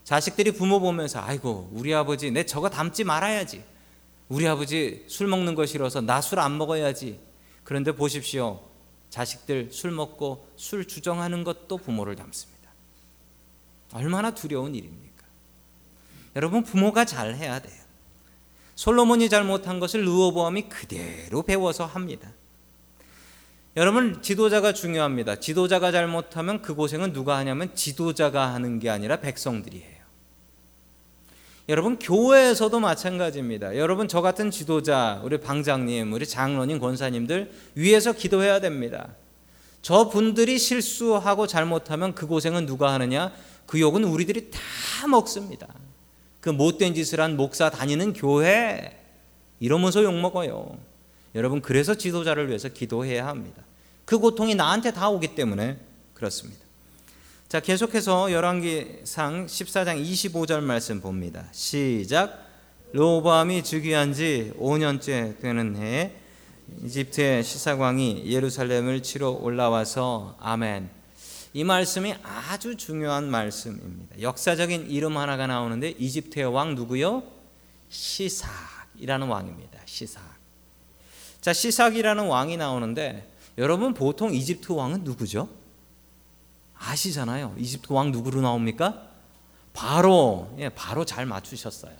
자식들이 0.03 0.51
부모 0.51 0.79
보면서 0.79 1.19
아이고 1.21 1.69
우리 1.73 1.93
아버지 1.93 2.29
내 2.29 2.45
저거 2.45 2.69
닮지 2.69 3.03
말아야지. 3.03 3.63
우리 4.31 4.47
아버지 4.47 5.03
술 5.07 5.27
먹는 5.27 5.55
거 5.55 5.65
싫어서 5.65 5.99
나 5.99 6.19
술 6.19 6.39
안 6.39 6.57
먹어야지. 6.57 7.19
그런데 7.65 7.91
보십시오. 7.91 8.61
자식들 9.09 9.71
술 9.73 9.91
먹고 9.91 10.47
술 10.55 10.87
주정하는 10.87 11.43
것도 11.43 11.75
부모를 11.77 12.15
닮습니다. 12.15 12.71
얼마나 13.91 14.33
두려운 14.33 14.73
일입니까? 14.73 15.25
여러분 16.37 16.63
부모가 16.63 17.03
잘 17.03 17.35
해야 17.35 17.59
돼요. 17.59 17.81
솔로몬이 18.75 19.27
잘못한 19.27 19.81
것을 19.81 20.05
르호보암이 20.05 20.69
그대로 20.69 21.43
배워서 21.43 21.85
합니다. 21.85 22.31
여러분 23.75 24.21
지도자가 24.21 24.71
중요합니다. 24.71 25.41
지도자가 25.41 25.91
잘못하면 25.91 26.61
그 26.61 26.73
고생은 26.73 27.11
누가 27.11 27.35
하냐면 27.35 27.75
지도자가 27.75 28.53
하는 28.53 28.79
게 28.79 28.89
아니라 28.89 29.19
백성들이 29.19 29.81
해요. 29.81 30.00
여러분 31.71 31.97
교회에서도 31.97 32.81
마찬가지입니다. 32.81 33.77
여러분 33.77 34.09
저 34.09 34.19
같은 34.19 34.51
지도자, 34.51 35.21
우리 35.23 35.39
방장님, 35.39 36.11
우리 36.11 36.27
장로님, 36.27 36.79
권사님들 36.79 37.49
위에서 37.75 38.11
기도해야 38.11 38.59
됩니다. 38.59 39.15
저 39.81 40.09
분들이 40.09 40.59
실수하고 40.59 41.47
잘못하면 41.47 42.13
그 42.13 42.27
고생은 42.27 42.65
누가 42.65 42.91
하느냐? 42.91 43.31
그 43.67 43.79
욕은 43.79 44.03
우리들이 44.03 44.51
다 44.51 45.07
먹습니다. 45.07 45.69
그 46.41 46.49
못된 46.49 46.93
짓을 46.93 47.21
한 47.21 47.37
목사 47.37 47.69
다니는 47.69 48.11
교회 48.11 49.01
이러면서 49.61 50.03
욕 50.03 50.13
먹어요. 50.19 50.77
여러분 51.35 51.61
그래서 51.61 51.95
지도자를 51.95 52.49
위해서 52.49 52.67
기도해야 52.67 53.27
합니다. 53.27 53.63
그 54.03 54.19
고통이 54.19 54.55
나한테 54.55 54.91
다 54.91 55.09
오기 55.09 55.35
때문에 55.35 55.79
그렇습니다. 56.15 56.60
자, 57.51 57.59
계속해서 57.59 58.31
열왕기상 58.31 59.47
14장 59.47 60.01
25절 60.01 60.61
말씀 60.61 61.01
봅니다. 61.01 61.49
시작. 61.51 62.47
로보암이 62.93 63.63
즉위한 63.63 64.13
지 64.13 64.53
5년째 64.57 65.37
되는 65.41 65.75
해에 65.75 66.15
이집트의 66.81 67.43
시사광이 67.43 68.23
예루살렘을 68.25 69.03
치러 69.03 69.31
올라와서 69.31 70.37
아멘. 70.39 70.89
이 71.51 71.65
말씀이 71.65 72.15
아주 72.23 72.77
중요한 72.77 73.29
말씀입니다. 73.29 74.21
역사적인 74.21 74.89
이름 74.89 75.17
하나가 75.17 75.45
나오는데 75.45 75.89
이집트의 75.99 76.45
왕 76.45 76.75
누구요? 76.75 77.21
시삭이라는 77.89 79.27
왕입니다. 79.27 79.77
시삭. 79.83 80.23
자, 81.41 81.51
시삭이라는 81.51 82.27
왕이 82.27 82.55
나오는데 82.55 83.29
여러분 83.57 83.93
보통 83.93 84.33
이집트 84.33 84.71
왕은 84.71 85.03
누구죠? 85.03 85.59
아시잖아요. 86.83 87.55
이집트 87.57 87.93
왕 87.93 88.11
누구로 88.11 88.41
나옵니까? 88.41 89.07
바로 89.73 90.53
예, 90.57 90.69
바로 90.69 91.05
잘 91.05 91.25
맞추셨어요. 91.25 91.93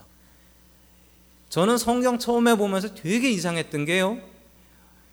저는 1.50 1.78
성경 1.78 2.18
처음에 2.18 2.56
보면서 2.56 2.94
되게 2.96 3.30
이상했던 3.30 3.86
게요. 3.86 4.18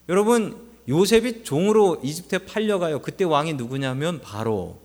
여러분 0.08 0.68
요셉이 0.88 1.44
종으로 1.44 2.00
이집트에 2.02 2.38
팔려가요. 2.46 3.02
그때 3.02 3.24
왕이 3.24 3.54
누구냐면 3.54 4.20
바로 4.20 4.78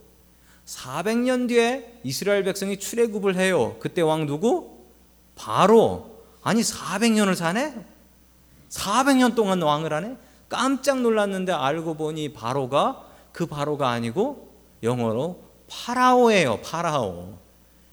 400년 0.65 1.47
뒤에 1.47 1.99
이스라엘 2.03 2.43
백성이 2.43 2.77
출애굽을 2.77 3.35
해요. 3.35 3.77
그때 3.79 4.01
왕 4.01 4.25
누구? 4.25 4.79
바로 5.35 6.11
아니 6.41 6.61
400년을 6.61 7.35
사네? 7.35 7.73
400년 8.69 9.35
동안 9.35 9.61
왕을 9.61 9.93
하네? 9.93 10.17
깜짝 10.49 11.01
놀랐는데 11.01 11.51
알고 11.51 11.95
보니 11.95 12.33
바로가 12.33 13.05
그 13.31 13.45
바로가 13.45 13.89
아니고 13.89 14.52
영어로 14.83 15.41
파라오예요. 15.67 16.61
파라오. 16.61 17.39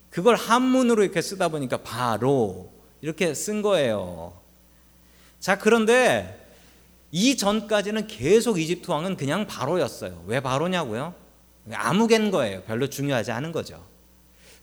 그걸 0.09 0.35
한문으로 0.35 1.03
이렇게 1.03 1.21
쓰다 1.21 1.47
보니까 1.47 1.77
바로 1.77 2.71
이렇게 3.01 3.33
쓴 3.33 3.61
거예요. 3.61 4.39
자, 5.39 5.57
그런데 5.57 6.37
이 7.11 7.35
전까지는 7.37 8.07
계속 8.07 8.59
이집트 8.59 8.91
왕은 8.91 9.17
그냥 9.17 9.47
바로였어요. 9.47 10.23
왜 10.27 10.39
바로냐고요? 10.41 11.15
아무갠 11.73 12.29
거예요. 12.29 12.61
별로 12.63 12.87
중요하지 12.87 13.31
않은 13.31 13.51
거죠. 13.51 13.83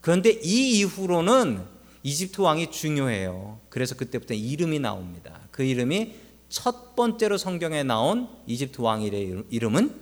그런데 0.00 0.30
이 0.30 0.78
이후로는 0.78 1.64
이집트 2.02 2.40
왕이 2.40 2.70
중요해요. 2.70 3.58
그래서 3.68 3.94
그때부터 3.96 4.34
이름이 4.34 4.78
나옵니다. 4.78 5.40
그 5.50 5.62
이름이 5.62 6.14
첫 6.48 6.94
번째로 6.94 7.36
성경에 7.36 7.82
나온 7.82 8.28
이집트 8.46 8.80
왕의 8.80 9.44
이름은 9.50 10.00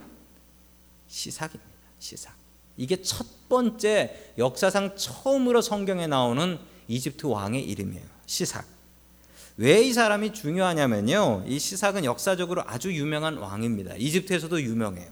시삭입니다. 1.08 1.75
시삭. 1.98 2.34
이게 2.76 3.00
첫 3.02 3.48
번째 3.48 4.32
역사상 4.38 4.96
처음으로 4.96 5.60
성경에 5.62 6.06
나오는 6.06 6.58
이집트 6.88 7.26
왕의 7.26 7.64
이름이에요. 7.64 8.04
시삭. 8.26 8.64
왜 9.58 9.82
이 9.82 9.92
사람이 9.92 10.34
중요하냐면요. 10.34 11.44
이 11.46 11.58
시삭은 11.58 12.04
역사적으로 12.04 12.62
아주 12.66 12.92
유명한 12.94 13.38
왕입니다. 13.38 13.94
이집트에서도 13.96 14.60
유명해요. 14.60 15.08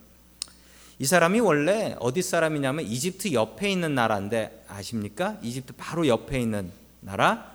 이 0.98 1.06
사람이 1.06 1.40
원래 1.40 1.96
어디 1.98 2.22
사람이냐면 2.22 2.84
이집트 2.84 3.32
옆에 3.32 3.70
있는 3.70 3.94
나라인데 3.94 4.64
아십니까? 4.68 5.38
이집트 5.42 5.72
바로 5.76 6.06
옆에 6.06 6.40
있는 6.40 6.70
나라 7.00 7.52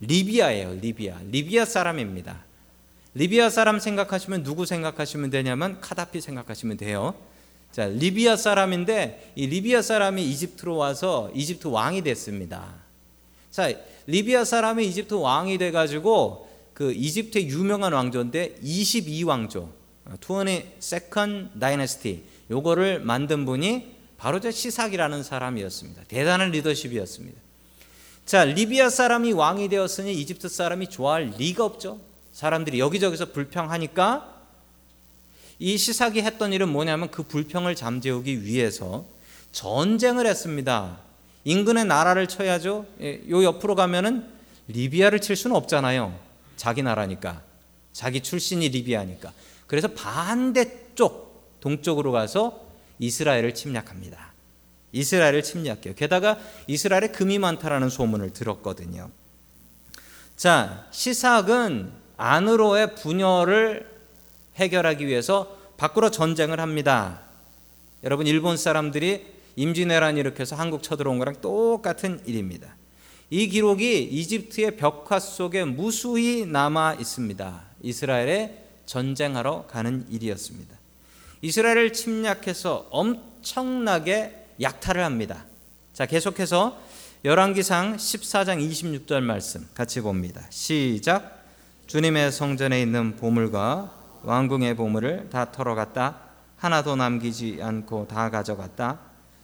리비아예요. 0.00 0.74
리비아. 0.74 1.18
리비아 1.30 1.64
사람입니다. 1.64 2.44
리비아 3.14 3.48
사람 3.48 3.78
생각하시면 3.78 4.42
누구 4.42 4.66
생각하시면 4.66 5.30
되냐면 5.30 5.80
카다피 5.80 6.20
생각하시면 6.20 6.76
돼요. 6.76 7.14
자, 7.72 7.86
리비아 7.86 8.36
사람인데 8.36 9.32
이 9.36 9.46
리비아 9.46 9.82
사람이 9.82 10.24
이집트로 10.30 10.76
와서 10.76 11.30
이집트 11.34 11.68
왕이 11.68 12.02
됐습니다. 12.02 12.74
자, 13.50 13.72
리비아 14.06 14.44
사람이 14.44 14.86
이집트 14.86 15.14
왕이 15.14 15.58
돼 15.58 15.70
가지고 15.70 16.48
그 16.74 16.92
이집트의 16.92 17.48
유명한 17.48 17.92
왕조인데 17.92 18.56
22왕조, 18.62 19.68
22nd 20.20 21.58
dynasty 21.58 22.22
요거를 22.50 23.00
만든 23.00 23.44
분이 23.44 23.96
바로 24.16 24.40
저 24.40 24.50
시삭이라는 24.50 25.22
사람이었습니다. 25.22 26.04
대단한 26.08 26.50
리더십이었습니다. 26.50 27.40
자, 28.26 28.44
리비아 28.44 28.90
사람이 28.90 29.32
왕이 29.32 29.68
되었으니 29.68 30.12
이집트 30.14 30.48
사람이 30.48 30.88
좋아할 30.88 31.32
리가 31.38 31.64
없죠. 31.64 32.00
사람들이 32.32 32.78
여기저기서 32.78 33.32
불평하니까 33.32 34.37
이 35.58 35.76
시삭이 35.76 36.22
했던 36.22 36.52
일은 36.52 36.68
뭐냐면 36.68 37.10
그 37.10 37.22
불평을 37.22 37.74
잠재우기 37.74 38.44
위해서 38.44 39.04
전쟁을 39.52 40.26
했습니다. 40.26 40.98
인근의 41.44 41.86
나라를 41.86 42.28
쳐야죠. 42.28 42.86
예, 43.00 43.22
요 43.28 43.42
옆으로 43.42 43.74
가면은 43.74 44.26
리비아를 44.68 45.20
칠 45.20 45.34
수는 45.34 45.56
없잖아요. 45.56 46.18
자기 46.56 46.82
나라니까. 46.82 47.42
자기 47.92 48.20
출신이 48.20 48.68
리비아니까. 48.68 49.32
그래서 49.66 49.88
반대쪽 49.88 51.58
동쪽으로 51.60 52.12
가서 52.12 52.66
이스라엘을 52.98 53.54
침략합니다. 53.54 54.32
이스라엘을 54.92 55.42
침략해요. 55.42 55.94
게다가 55.94 56.38
이스라엘에 56.66 57.08
금이 57.08 57.38
많다라는 57.38 57.88
소문을 57.88 58.32
들었거든요. 58.32 59.10
자, 60.36 60.86
시삭은 60.90 61.92
안으로의 62.16 62.94
분열을 62.94 63.87
해결하기 64.58 65.06
위해서 65.06 65.56
밖으로 65.76 66.10
전쟁을 66.10 66.60
합니다. 66.60 67.20
여러분 68.04 68.26
일본 68.26 68.56
사람들이 68.56 69.26
임진왜란 69.56 70.16
일으켜서 70.16 70.54
한국 70.54 70.82
쳐들어온 70.82 71.18
거랑 71.18 71.40
똑같은 71.40 72.20
일입니다. 72.26 72.76
이 73.30 73.48
기록이 73.48 74.04
이집트의 74.04 74.76
벽화 74.76 75.18
속에 75.18 75.64
무수히 75.64 76.46
남아 76.46 76.94
있습니다. 76.94 77.62
이스라엘에 77.82 78.64
전쟁하러 78.86 79.66
가는 79.68 80.06
일이었습니다. 80.10 80.76
이스라엘을 81.42 81.92
침략해서 81.92 82.88
엄청나게 82.90 84.46
약탈을 84.60 85.04
합니다. 85.04 85.44
자, 85.92 86.06
계속해서 86.06 86.80
열왕기상 87.24 87.96
14장 87.96 88.70
26절 88.70 89.20
말씀 89.20 89.68
같이 89.74 90.00
봅니다. 90.00 90.46
시작. 90.50 91.44
주님의 91.86 92.32
성전에 92.32 92.80
있는 92.80 93.16
보물과 93.16 93.97
왕궁의 94.22 94.76
보물을 94.76 95.30
다 95.30 95.50
털어갔다. 95.52 96.20
하나도 96.56 96.96
남기지 96.96 97.60
않고 97.62 98.08
다 98.08 98.30
가져갔다. 98.30 98.98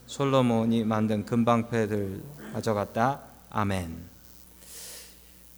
솔로몬이 0.07 0.85
만든 0.85 1.25
금방패들 1.25 2.23
가져갔다. 2.53 3.21
아멘. 3.51 4.15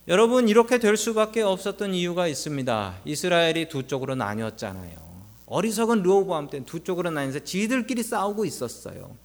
여러분 0.09 0.49
이렇게 0.49 0.79
될 0.79 0.97
수밖에 0.97 1.43
없었던 1.43 1.95
이유가 1.95 2.29
있습니다. 2.29 2.95
이스라엘이 3.05 3.69
두 3.69 3.87
쪽으로 3.89 4.15
나뉘었잖아요. 4.15 5.07
어리석은 5.47 6.03
르호보암 6.03 6.51
때는 6.51 6.67
두 6.67 6.85
쪽으로 6.85 7.11
나뉘어서 7.11 7.41
지들끼리 7.41 8.03
싸우고 8.03 8.45
있었어요. 8.45 9.17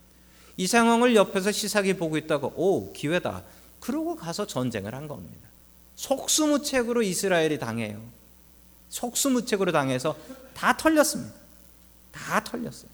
이 0.57 0.67
상황을 0.67 1.15
옆에서 1.15 1.51
시삭이 1.51 1.95
보고 1.97 2.17
있다고 2.17 2.53
오 2.55 2.93
기회다. 2.93 3.43
그러고 3.79 4.15
가서 4.15 4.47
전쟁을 4.47 4.95
한 4.95 5.07
겁니다. 5.07 5.49
속수무책으로 5.95 7.03
이스라엘이 7.03 7.59
당해요. 7.59 8.01
속수무책으로 8.91 9.71
당해서 9.71 10.15
다 10.53 10.77
털렸습니다. 10.77 11.33
다 12.11 12.43
털렸어요. 12.43 12.89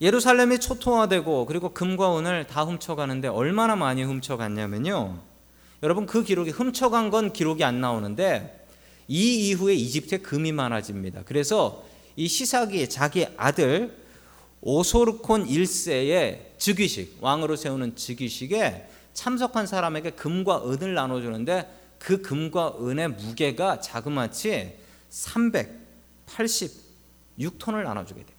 예루살렘이 0.00 0.58
초토화되고 0.58 1.46
그리고 1.46 1.72
금과 1.72 2.18
은을 2.18 2.46
다 2.46 2.64
훔쳐가는데 2.64 3.28
얼마나 3.28 3.76
많이 3.76 4.02
훔쳐갔냐면요. 4.02 5.18
여러분 5.82 6.06
그 6.06 6.24
기록이 6.24 6.50
훔쳐간 6.50 7.10
건 7.10 7.32
기록이 7.32 7.62
안 7.64 7.80
나오는데 7.80 8.66
이 9.06 9.48
이후에 9.48 9.74
이집트에 9.74 10.18
금이 10.18 10.52
많아집니다. 10.52 11.22
그래서 11.26 11.84
이 12.16 12.26
시삭이 12.28 12.88
자기 12.88 13.26
아들 13.36 13.96
오소르콘 14.62 15.46
1세의 15.46 16.58
즉위식 16.58 17.18
왕으로 17.20 17.56
세우는 17.56 17.96
즉위식에 17.96 18.88
참석한 19.12 19.66
사람에게 19.66 20.10
금과 20.12 20.70
은을 20.70 20.94
나눠주는데 20.94 21.68
그 22.04 22.20
금과 22.20 22.74
은의 22.80 23.08
무게가 23.08 23.80
자그마치 23.80 24.76
386톤을 25.10 27.82
나눠주게 27.82 28.20
됩니다. 28.20 28.38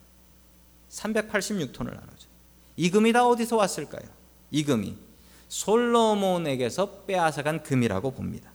386톤을 0.91 1.85
나눠줘. 1.85 2.27
이 2.75 2.91
금이 2.91 3.11
다 3.11 3.27
어디서 3.27 3.55
왔을까요? 3.55 4.07
이 4.51 4.63
금이 4.63 4.95
솔로몬에게서 5.47 7.05
빼앗아간 7.07 7.63
금이라고 7.63 8.11
봅니다. 8.11 8.51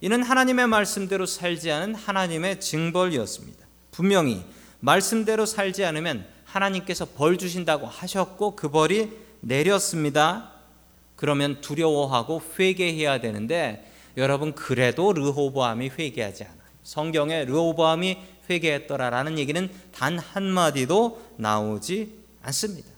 이는 0.00 0.22
하나님의 0.22 0.68
말씀대로 0.68 1.26
살지 1.26 1.72
않은 1.72 1.96
하나님의 1.96 2.60
징벌이었습니다. 2.60 3.66
분명히 3.90 4.44
말씀대로 4.78 5.44
살지 5.44 5.84
않으면 5.84 6.24
하나님께서 6.44 7.04
벌 7.16 7.36
주신다고 7.36 7.88
하셨고 7.88 8.54
그 8.54 8.70
벌이 8.70 9.10
내렸습니다. 9.40 10.52
그러면 11.16 11.60
두려워하고 11.60 12.42
회개해야 12.56 13.20
되는데 13.20 13.90
여러분 14.16 14.54
그래도 14.54 15.12
르호보암이 15.12 15.90
회개하지 15.98 16.44
않아요. 16.44 16.58
성경에 16.82 17.44
르호보암이 17.44 18.18
회개했더라라는 18.48 19.38
얘기는 19.38 19.70
단 19.92 20.18
한마디도 20.18 21.22
나오지 21.36 22.18
않습니다. 22.42 22.88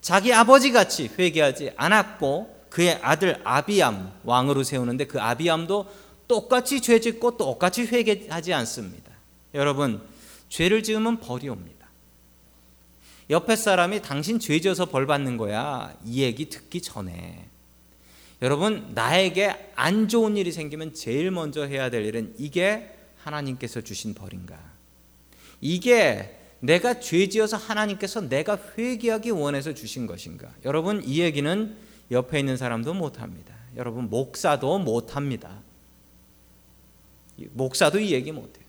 자기 0.00 0.32
아버지 0.34 0.72
같이 0.72 1.08
회개하지 1.16 1.72
않았고 1.76 2.62
그의 2.68 2.98
아들 3.02 3.40
아비암 3.44 4.20
왕으로 4.24 4.64
세우는데 4.64 5.06
그 5.06 5.20
아비암도 5.20 5.86
똑같이 6.26 6.80
죄 6.80 6.98
짓고 6.98 7.36
똑같이 7.36 7.82
회개하지 7.82 8.52
않습니다. 8.52 9.12
여러분 9.54 10.02
죄를 10.48 10.82
지으면 10.82 11.20
벌이 11.20 11.48
옵니다. 11.48 11.86
옆에 13.30 13.54
사람이 13.56 14.02
당신 14.02 14.40
죄 14.40 14.60
지어서 14.60 14.86
벌 14.86 15.06
받는 15.06 15.36
거야. 15.36 15.94
이 16.04 16.22
얘기 16.22 16.48
듣기 16.48 16.82
전에 16.82 17.48
여러분 18.42 18.90
나에게 18.92 19.72
안 19.76 20.08
좋은 20.08 20.36
일이 20.36 20.50
생기면 20.50 20.94
제일 20.94 21.30
먼저 21.30 21.64
해야 21.64 21.90
될 21.90 22.04
일은 22.04 22.34
이게 22.36 22.92
하나님께서 23.18 23.80
주신 23.80 24.14
벌인가? 24.14 24.58
이게 25.60 26.38
내가 26.58 26.98
죄지어서 26.98 27.56
하나님께서 27.56 28.28
내가 28.28 28.58
회개하기 28.76 29.30
원해서 29.30 29.72
주신 29.74 30.08
것인가? 30.08 30.52
여러분 30.64 31.02
이 31.04 31.20
얘기는 31.20 31.76
옆에 32.10 32.40
있는 32.40 32.56
사람도 32.56 32.94
못합니다. 32.94 33.54
여러분 33.76 34.10
목사도 34.10 34.80
못합니다. 34.80 35.62
목사도 37.52 38.00
이 38.00 38.12
얘기 38.12 38.32
못해요. 38.32 38.66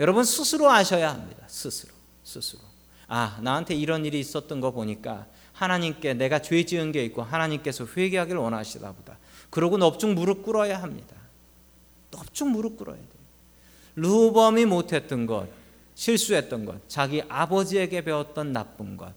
여러분 0.00 0.24
스스로 0.24 0.68
아셔야 0.70 1.10
합니다. 1.10 1.44
스스로 1.46 1.92
스스로. 2.24 2.60
아 3.06 3.38
나한테 3.42 3.74
이런 3.76 4.04
일이 4.04 4.18
있었던 4.18 4.60
거 4.60 4.72
보니까 4.72 5.26
하나님께 5.52 6.14
내가 6.14 6.40
죄 6.40 6.64
지은 6.64 6.92
게 6.92 7.04
있고 7.04 7.22
하나님께서 7.22 7.86
회개하기를 7.96 8.40
원하시다 8.40 8.92
보다. 8.92 9.18
그러고 9.50 9.76
넙죽 9.76 10.14
무릎 10.14 10.42
꿇어야 10.42 10.82
합니다. 10.82 11.14
넙죽 12.10 12.48
무릎 12.48 12.76
꿇어야 12.76 12.96
돼요. 12.96 13.06
루범이 13.96 14.64
못했던 14.64 15.26
것, 15.26 15.48
실수했던 15.94 16.64
것, 16.64 16.88
자기 16.88 17.22
아버지에게 17.28 18.02
배웠던 18.02 18.52
나쁜 18.52 18.96
것, 18.96 19.12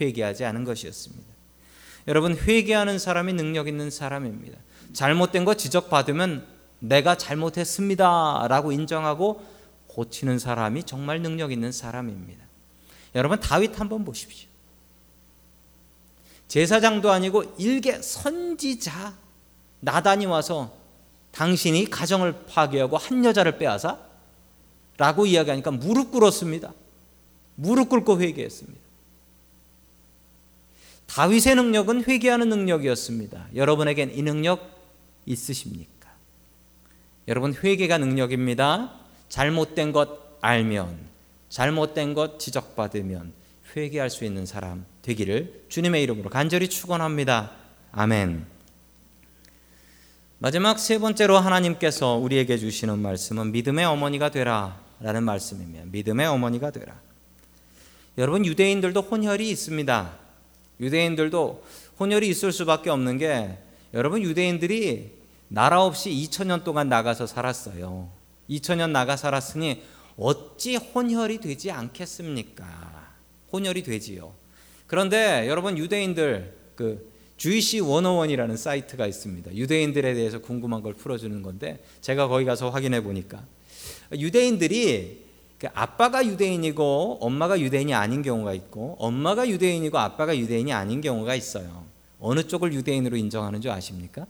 회개하지 0.00 0.44
않은 0.44 0.64
것이었습니다. 0.64 1.32
여러분 2.08 2.36
회개하는 2.36 2.98
사람이 2.98 3.32
능력 3.32 3.68
있는 3.68 3.90
사람입니다. 3.90 4.58
잘못된 4.92 5.44
거 5.44 5.54
지적받으면 5.54 6.46
내가 6.78 7.16
잘못했습니다라고 7.16 8.72
인정하고 8.72 9.44
고치는 9.86 10.38
사람이 10.38 10.84
정말 10.84 11.22
능력 11.22 11.52
있는 11.52 11.70
사람입니다. 11.70 12.44
여러분 13.14 13.38
다윗 13.40 13.78
한번 13.78 14.04
보십시오. 14.04 14.48
제사장도 16.52 17.10
아니고 17.10 17.44
일개 17.56 18.02
선지자 18.02 19.16
나단이 19.80 20.26
와서 20.26 20.76
당신이 21.30 21.86
가정을 21.86 22.44
파괴하고 22.44 22.98
한 22.98 23.24
여자를 23.24 23.56
빼앗아 23.56 23.98
라고 24.98 25.24
이야기하니까 25.24 25.70
무릎 25.70 26.10
꿇었습니다. 26.10 26.74
무릎 27.54 27.88
꿇고 27.88 28.20
회개했습니다. 28.20 28.78
다윗의 31.06 31.54
능력은 31.54 32.04
회개하는 32.04 32.50
능력이었습니다. 32.50 33.48
여러분에겐 33.54 34.14
이 34.14 34.20
능력 34.20 34.78
있으십니까? 35.24 36.10
여러분 37.28 37.54
회개가 37.54 37.96
능력입니다. 37.96 38.92
잘못된 39.30 39.92
것 39.92 40.36
알면 40.42 40.98
잘못된 41.48 42.12
것 42.12 42.38
지적받으면 42.38 43.32
회개할 43.74 44.10
수 44.10 44.26
있는 44.26 44.44
사람 44.44 44.91
되기를 45.02 45.64
주님의 45.68 46.02
이름으로 46.04 46.30
간절히 46.30 46.68
축원합니다. 46.68 47.50
아멘. 47.92 48.46
마지막 50.38 50.78
세 50.78 50.98
번째로 50.98 51.38
하나님께서 51.38 52.16
우리에게 52.16 52.58
주시는 52.58 52.98
말씀은 52.98 53.52
믿음의 53.52 53.84
어머니가 53.84 54.30
되라라는 54.30 55.22
말씀입니다. 55.22 55.84
믿음의 55.86 56.26
어머니가 56.26 56.70
되라. 56.70 57.00
여러분 58.18 58.44
유대인들도 58.44 59.00
혼혈이 59.00 59.48
있습니다. 59.50 60.18
유대인들도 60.80 61.64
혼혈이 62.00 62.28
있을 62.28 62.52
수밖에 62.52 62.90
없는 62.90 63.18
게 63.18 63.58
여러분 63.94 64.22
유대인들이 64.22 65.12
나라 65.48 65.84
없이 65.84 66.10
2000년 66.10 66.64
동안 66.64 66.88
나가서 66.88 67.26
살았어요. 67.26 68.10
2000년 68.50 68.90
나가 68.90 69.16
살았으니 69.16 69.82
어찌 70.16 70.76
혼혈이 70.76 71.38
되지 71.38 71.70
않겠습니까? 71.70 73.12
혼혈이 73.52 73.82
되지요. 73.82 74.41
그런데 74.92 75.48
여러분 75.48 75.78
유대인들 75.78 76.52
그 76.74 77.10
주이시 77.38 77.80
원어원이라는 77.80 78.58
사이트가 78.58 79.06
있습니다. 79.06 79.54
유대인들에 79.56 80.12
대해서 80.12 80.38
궁금한 80.38 80.82
걸 80.82 80.92
풀어주는 80.92 81.40
건데 81.40 81.82
제가 82.02 82.28
거기 82.28 82.44
가서 82.44 82.68
확인해 82.68 83.02
보니까 83.02 83.42
유대인들이 84.12 85.24
그 85.58 85.66
아빠가 85.72 86.26
유대인이고 86.26 87.20
엄마가 87.22 87.58
유대인이 87.58 87.94
아닌 87.94 88.20
경우가 88.20 88.52
있고 88.52 88.96
엄마가 88.98 89.48
유대인이고 89.48 89.96
아빠가 89.96 90.36
유대인이 90.36 90.70
아닌 90.74 91.00
경우가 91.00 91.36
있어요. 91.36 91.86
어느 92.20 92.46
쪽을 92.46 92.74
유대인으로 92.74 93.16
인정하는 93.16 93.62
줄 93.62 93.70
아십니까? 93.70 94.26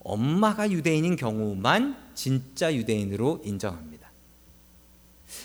엄마가 0.00 0.68
유대인인 0.68 1.14
경우만 1.14 1.96
진짜 2.16 2.74
유대인으로 2.74 3.42
인정합니다. 3.44 4.10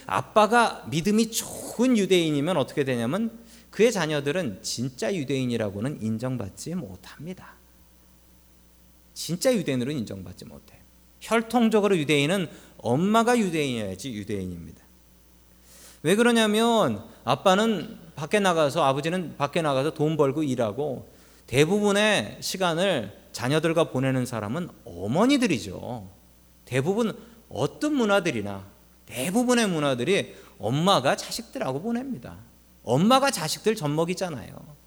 아빠가 0.07 0.87
믿음이 0.89 1.29
좋은 1.29 1.95
유대인이면 1.95 2.57
어떻게 2.57 2.83
되냐면 2.83 3.39
그의 3.71 3.91
자녀들은 3.91 4.59
진짜 4.61 5.13
유대인이라고는 5.13 6.01
인정받지 6.01 6.75
못합니다. 6.75 7.55
진짜 9.13 9.53
유대인으로 9.53 9.91
인정받지 9.91 10.45
못해. 10.45 10.77
혈통적으로 11.21 11.97
유대인은 11.97 12.49
엄마가 12.77 13.37
유대인이어야지 13.37 14.13
유대인입니다. 14.13 14.81
왜 16.03 16.15
그러냐면 16.15 17.03
아빠는 17.23 17.97
밖에 18.15 18.39
나가서 18.39 18.83
아버지는 18.83 19.35
밖에 19.37 19.61
나가서 19.61 19.93
돈 19.93 20.17
벌고 20.17 20.43
일하고 20.43 21.09
대부분의 21.47 22.37
시간을 22.41 23.17
자녀들과 23.31 23.91
보내는 23.91 24.25
사람은 24.25 24.69
어머니들이죠. 24.83 26.09
대부분 26.65 27.17
어떤 27.49 27.93
문화들이나 27.95 28.65
대부분의 29.05 29.67
문화들이 29.67 30.35
엄마가 30.57 31.15
자식들하고 31.15 31.81
보냅니다. 31.81 32.37
엄마가 32.83 33.31
자식들 33.31 33.75
젖먹이잖아요. 33.75 34.81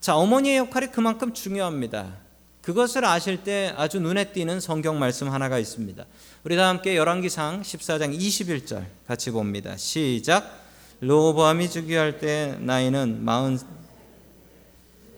자, 0.00 0.16
어머니의 0.16 0.58
역할이 0.58 0.88
그만큼 0.88 1.32
중요합니다. 1.32 2.16
그것을 2.62 3.04
아실 3.04 3.42
때 3.42 3.74
아주 3.76 3.98
눈에 4.00 4.32
띄는 4.32 4.60
성경 4.60 4.98
말씀 4.98 5.28
하나가 5.30 5.58
있습니다. 5.58 6.04
우리 6.44 6.56
다 6.56 6.68
함께 6.68 6.96
열왕기상 6.96 7.62
14장 7.62 8.16
21절 8.16 8.84
같이 9.06 9.30
봅니다. 9.30 9.76
시작. 9.76 10.62
로보암이 11.00 11.68
즉위할 11.68 12.18
때 12.18 12.56
나이는 12.60 13.24
마흔 13.24 13.58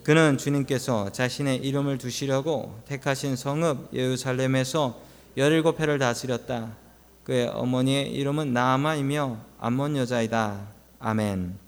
그는 0.03 0.37
주님께서 0.37 1.13
자신의 1.13 1.59
이름을 1.59 1.99
두시려고 1.99 2.79
택하신 2.87 3.37
성읍 3.37 3.91
예루살렘에서 3.95 5.01
열일곱 5.37 5.81
해를 5.81 5.99
다스렸다. 5.99 6.77
그의 7.25 7.49
어머니의 7.49 8.13
이름은 8.13 8.53
나아마이며 8.53 9.39
암몬 9.59 9.97
여자이다. 9.97 10.75
아멘. 11.07 11.59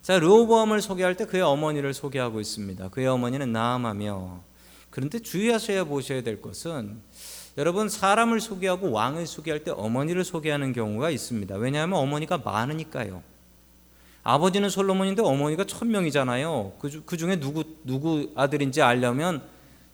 자, 0.00 0.20
르호보암을 0.20 0.80
소개할 0.80 1.16
때 1.16 1.26
그의 1.26 1.42
어머니를 1.42 1.92
소개하고 1.92 2.40
있습니다. 2.40 2.90
그의 2.90 3.08
어머니는 3.08 3.50
나아마며 3.50 4.44
그런데 4.90 5.18
주의하셔야 5.18 5.82
보셔야 5.82 6.22
될 6.22 6.40
것은 6.40 7.00
여러분 7.58 7.88
사람을 7.88 8.40
소개하고 8.40 8.92
왕을 8.92 9.26
소개할 9.26 9.64
때 9.64 9.72
어머니를 9.72 10.22
소개하는 10.22 10.72
경우가 10.72 11.10
있습니다. 11.10 11.56
왜냐하면 11.56 11.98
어머니가 11.98 12.38
많으니까요. 12.38 13.24
아버지는 14.22 14.70
솔로몬인데 14.70 15.22
어머니가 15.22 15.64
천 15.64 15.90
명이잖아요. 15.90 16.74
그, 16.78 17.02
그 17.04 17.16
중에 17.16 17.40
누구 17.40 17.64
누구 17.82 18.30
아들인지 18.36 18.82
알려면 18.82 19.42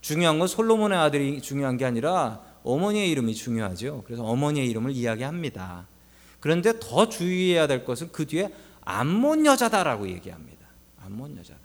중요한 0.02 0.38
건 0.38 0.48
솔로몬의 0.48 0.98
아들이 0.98 1.40
중요한 1.40 1.78
게 1.78 1.86
아니라 1.86 2.42
어머니의 2.62 3.10
이름이 3.10 3.34
중요하죠. 3.34 4.02
그래서 4.04 4.22
어머니의 4.22 4.68
이름을 4.68 4.90
이야기합니다. 4.90 5.86
그런데 6.42 6.74
더 6.80 7.08
주의해야 7.08 7.68
될 7.68 7.84
것은 7.84 8.10
그 8.10 8.26
뒤에 8.26 8.52
암몬 8.84 9.46
여자다라고 9.46 10.08
얘기합니다. 10.08 10.66
암몬 11.04 11.36
여자다. 11.38 11.60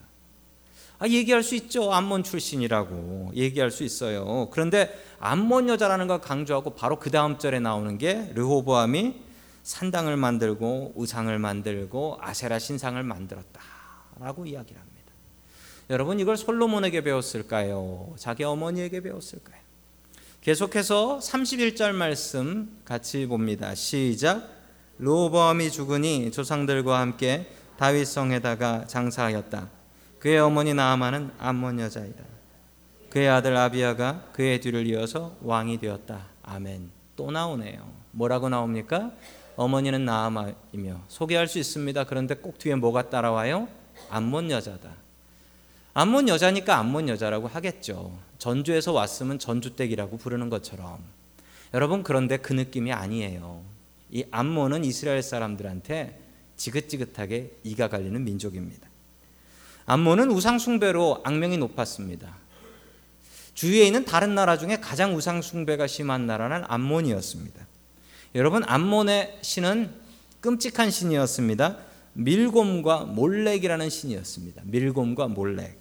아, 0.99 1.07
얘기할 1.07 1.41
수 1.41 1.55
있죠. 1.55 1.91
암몬 1.91 2.21
출신이라고 2.23 3.31
얘기할 3.33 3.71
수 3.71 3.83
있어요. 3.83 4.49
그런데 4.51 4.95
암몬 5.19 5.69
여자라는 5.69 6.05
걸 6.07 6.21
강조하고 6.21 6.75
바로 6.75 6.99
그 6.99 7.09
다음 7.09 7.39
절에 7.39 7.59
나오는 7.59 7.97
게 7.97 8.31
르호보암이 8.35 9.15
산당을 9.63 10.15
만들고 10.15 10.93
우상을 10.95 11.37
만들고 11.39 12.19
아세라 12.21 12.59
신상을 12.59 13.01
만들었다라고 13.01 14.45
이야기를 14.45 14.79
합니다. 14.79 15.11
여러분 15.89 16.19
이걸 16.19 16.37
솔로몬에게 16.37 17.01
배웠을까요? 17.01 18.13
자기 18.17 18.43
어머니에게 18.43 19.01
배웠을까요? 19.01 19.57
계속해서 20.41 21.17
31절 21.17 21.93
말씀 21.93 22.79
같이 22.85 23.25
봅니다. 23.25 23.73
시작. 23.73 24.56
로보암이 24.99 25.69
죽으니 25.71 26.31
조상들과 26.31 26.99
함께 26.99 27.47
다윗 27.77 28.05
성에다가 28.05 28.87
장사하였다. 28.87 29.69
그의 30.19 30.39
어머니 30.39 30.73
나아만은 30.73 31.31
암몬 31.37 31.79
여자이다. 31.79 32.23
그의 33.09 33.29
아들 33.29 33.55
아비야가 33.55 34.29
그의 34.33 34.59
뒤를 34.59 34.87
이어서 34.87 35.35
왕이 35.41 35.79
되었다. 35.79 36.25
아멘. 36.43 36.89
또 37.15 37.31
나오네요. 37.31 37.87
뭐라고 38.11 38.49
나옵니까? 38.49 39.11
어머니는 39.55 40.05
나아마이며 40.05 41.01
소개할 41.07 41.47
수 41.47 41.59
있습니다. 41.59 42.03
그런데 42.05 42.35
꼭 42.35 42.57
뒤에 42.57 42.75
뭐가 42.75 43.09
따라와요? 43.09 43.67
암몬 44.09 44.51
여자다. 44.51 44.89
암몬 45.93 46.27
여자니까 46.27 46.77
암몬 46.77 47.09
여자라고 47.09 47.47
하겠죠. 47.47 48.17
전주에서 48.37 48.93
왔으면 48.93 49.39
전주댁이라고 49.39 50.17
부르는 50.17 50.49
것처럼. 50.49 50.99
여러분 51.73 52.03
그런데 52.03 52.37
그 52.37 52.53
느낌이 52.53 52.93
아니에요. 52.93 53.76
이 54.11 54.25
암몬은 54.31 54.85
이스라엘 54.85 55.21
사람들한테 55.21 56.19
지긋지긋하게 56.55 57.59
이가 57.63 57.87
갈리는 57.87 58.23
민족입니다. 58.23 58.89
암몬은 59.85 60.31
우상 60.31 60.59
숭배로 60.59 61.21
악명이 61.23 61.57
높았습니다. 61.57 62.37
주위에 63.53 63.85
있는 63.85 64.05
다른 64.05 64.35
나라 64.35 64.57
중에 64.57 64.79
가장 64.79 65.15
우상 65.15 65.41
숭배가 65.41 65.87
심한 65.87 66.27
나라는 66.27 66.63
암몬이었습니다. 66.67 67.65
여러분 68.35 68.63
암몬의 68.65 69.39
신은 69.41 69.91
끔찍한 70.41 70.91
신이었습니다. 70.91 71.77
밀곰과 72.13 73.05
몰렉이라는 73.05 73.89
신이었습니다. 73.89 74.63
밀곰과 74.65 75.27
몰렉. 75.27 75.79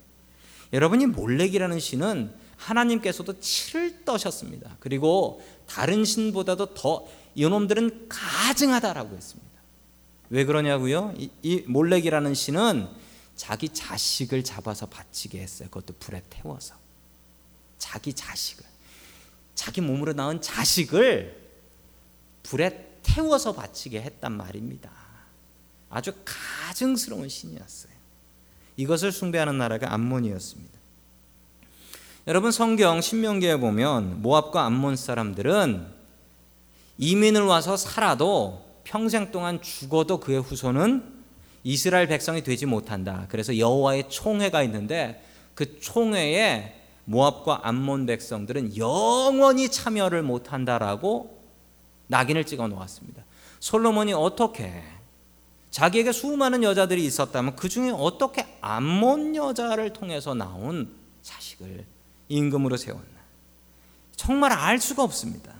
여러분이 0.73 1.07
몰렉이라는 1.07 1.79
신은 1.81 2.33
하나님께서도 2.57 3.41
치를 3.41 4.05
떠셨습니다. 4.05 4.77
그리고 4.81 5.43
다른 5.67 6.05
신보다도 6.05 6.75
더 6.75 7.07
이놈들은 7.35 8.09
가증하다라고 8.09 9.17
했습니다. 9.17 9.51
왜 10.31 10.45
그러냐고요? 10.45 11.15
이, 11.17 11.31
이 11.43 11.63
몰렉이라는 11.67 12.35
신은 12.35 12.89
자기 13.37 13.69
자식을 13.69 14.43
잡아서 14.43 14.87
바치게 14.87 15.41
했어요. 15.41 15.69
그것도 15.69 15.95
불에 16.01 16.23
태워서. 16.31 16.75
자기 17.79 18.13
자식을. 18.13 18.65
자기 19.55 19.81
몸으로 19.81 20.15
낳은 20.15 20.41
자식을 20.41 21.47
불에 22.43 22.99
태워서 23.03 23.53
바치게 23.53 24.01
했단 24.03 24.33
말입니다. 24.33 24.91
아주 25.91 26.13
가증스러운 26.25 27.29
신이었어요. 27.29 27.93
이것을 28.77 29.13
숭배하는 29.13 29.59
나라가 29.59 29.93
암몬이었습니다. 29.93 30.76
여러분 32.29 32.51
성경 32.51 33.01
신명기에 33.01 33.59
보면 33.59 34.21
모압과 34.21 34.65
암몬 34.65 34.97
사람들은 34.97 35.87
이민을 36.99 37.43
와서 37.43 37.77
살아도 37.77 38.65
평생 38.83 39.31
동안 39.31 39.63
죽어도 39.63 40.19
그의 40.19 40.41
후손은 40.41 41.15
이스라엘 41.63 42.09
백성이 42.09 42.43
되지 42.43 42.67
못한다. 42.67 43.27
그래서 43.29 43.57
여호와의 43.57 44.11
총회가 44.11 44.65
있는데 44.65 45.23
그 45.55 45.79
총회에 45.79 46.75
모압과 47.05 47.61
암몬 47.63 48.07
백성들은 48.07 48.77
영원히 48.77 49.71
참여를 49.71 50.25
못한다라고 50.25 51.41
낙인을 52.09 52.45
찍어 52.45 52.67
놓았습니다. 52.67 53.25
솔로몬이 53.61 54.13
어떻게 54.15 54.83
자기에게 55.71 56.11
수많은 56.11 56.65
여자들이 56.65 57.05
있었다면 57.05 57.55
그 57.55 57.69
중에 57.69 57.91
어떻게 57.91 58.59
암몬 58.63 59.37
여자를 59.37 59.93
통해서 59.93 60.35
나온 60.35 60.93
자식을 61.23 61.87
임금으로 62.29 62.77
세웠나? 62.77 63.05
정말 64.15 64.53
알 64.53 64.79
수가 64.79 65.03
없습니다. 65.03 65.53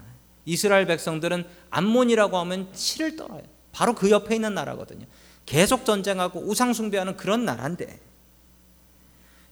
이스라엘 0.45 0.85
백성들은 0.85 1.45
암몬이라고 1.69 2.37
하면 2.37 2.73
치를 2.73 3.15
떨어요. 3.15 3.43
바로 3.71 3.93
그 3.93 4.09
옆에 4.09 4.35
있는 4.35 4.53
나라거든요. 4.53 5.05
계속 5.45 5.85
전쟁하고 5.85 6.41
우상 6.41 6.73
숭배하는 6.73 7.17
그런 7.17 7.45
나라인데 7.45 7.99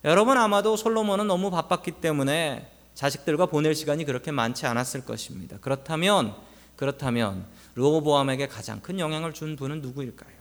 여러분 0.04 0.36
아마도 0.38 0.76
솔로몬은 0.76 1.26
너무 1.26 1.50
바빴기 1.50 1.92
때문에 1.92 2.70
자식들과 2.94 3.46
보낼 3.46 3.74
시간이 3.74 4.04
그렇게 4.04 4.30
많지 4.30 4.66
않았을 4.66 5.04
것입니다. 5.04 5.58
그렇다면 5.60 6.34
그렇다면 6.76 7.46
르호보암에게 7.74 8.48
가장 8.48 8.80
큰 8.80 8.98
영향을 8.98 9.32
준 9.32 9.56
분은 9.56 9.80
누구일까요? 9.80 10.36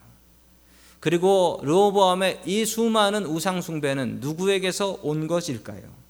그리고 1.00 1.60
르호보암의 1.64 2.42
이 2.46 2.66
수많은 2.66 3.26
우상 3.26 3.62
숭배는 3.62 4.20
누구에게서 4.22 5.00
온 5.04 5.28
것일까요? 5.28 6.05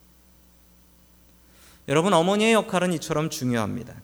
여러분 1.88 2.14
어머니의 2.14 2.54
역할은 2.54 2.94
이처럼 2.94 3.30
중요합니다. 3.30 3.96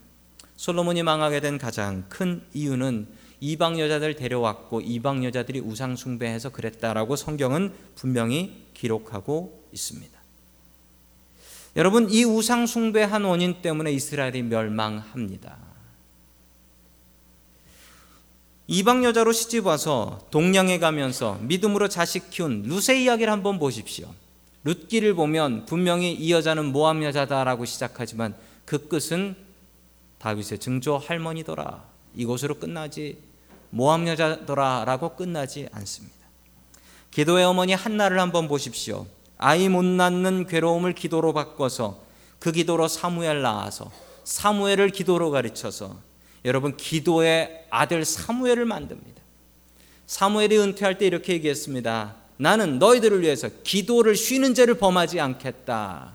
솔로몬이 0.56 1.02
망하게 1.02 1.40
된 1.40 1.58
가장 1.58 2.06
큰 2.10 2.44
이유는 2.54 3.08
이방 3.40 3.80
여자들 3.80 4.16
데려왔고 4.16 4.82
이방 4.82 5.26
여자들이 5.26 5.60
우상 5.60 5.96
숭배해서 5.96 6.50
그랬다라고 6.50 7.16
성경은 7.16 7.74
분명히 7.96 8.68
기록하고 8.76 9.66
있습니다. 9.72 10.22
여러분 11.76 12.10
이 12.12 12.24
우상 12.24 12.68
숭배한 12.68 13.24
원인 13.24 13.62
때문에 13.64 13.92
이스라엘이 13.94 14.44
멸망합니다. 14.44 15.58
이방 18.68 19.04
여자로 19.04 19.32
시집 19.32 19.66
와서 19.66 20.28
동양에 20.30 20.78
가면서 20.78 21.40
믿음으로 21.42 21.88
자식 21.88 22.30
키운 22.30 22.62
루세 22.64 23.02
이야기를 23.02 23.32
한번 23.34 23.58
보십시오. 23.58 24.14
룻기를 24.64 25.16
보면 25.16 25.66
분명히 25.66 26.14
이 26.14 26.32
여자는 26.32 26.66
모함 26.66 27.04
여자다라고 27.04 27.66
시작하지만 27.66 28.36
그 28.66 28.88
끝은 28.88 29.36
다윗의 30.20 30.60
증조 30.60 30.98
할머니더라. 30.98 31.84
이것으로 32.16 32.56
끝나지 32.56 33.18
모함 33.72 34.08
여자더라라고 34.08 35.16
끝나지 35.16 35.68
않습니다. 35.72 36.18
기도의 37.10 37.46
어머니 37.46 37.74
한나를 37.74 38.20
한번 38.20 38.48
보십시오. 38.48 39.08
아이 39.38 39.68
못 39.70 39.84
낳는 39.84 40.46
괴로움을 40.46 40.94
기도로 40.94 41.34
바꿔서 41.34 42.04
그 42.40 42.52
기도로 42.52 42.88
사무엘 42.88 43.42
낳아서 43.42 43.92
사무엘을 44.24 44.90
기도로 44.90 45.32
가르쳐서 45.32 46.00
여러분 46.46 46.78
기도의 46.78 47.66
아들 47.70 48.06
사무엘을 48.06 48.66
만듭니다. 48.66 49.22
사무엘이 50.06 50.58
은퇴할 50.58 50.98
때 50.98 51.08
이렇게 51.08 51.34
얘기했습니다. 51.34 52.16
나는 52.42 52.80
너희들을 52.80 53.22
위해서 53.22 53.50
기도를 53.64 54.16
쉬는 54.16 54.56
죄를 54.56 54.74
범하지 54.74 55.20
않겠다. 55.20 56.14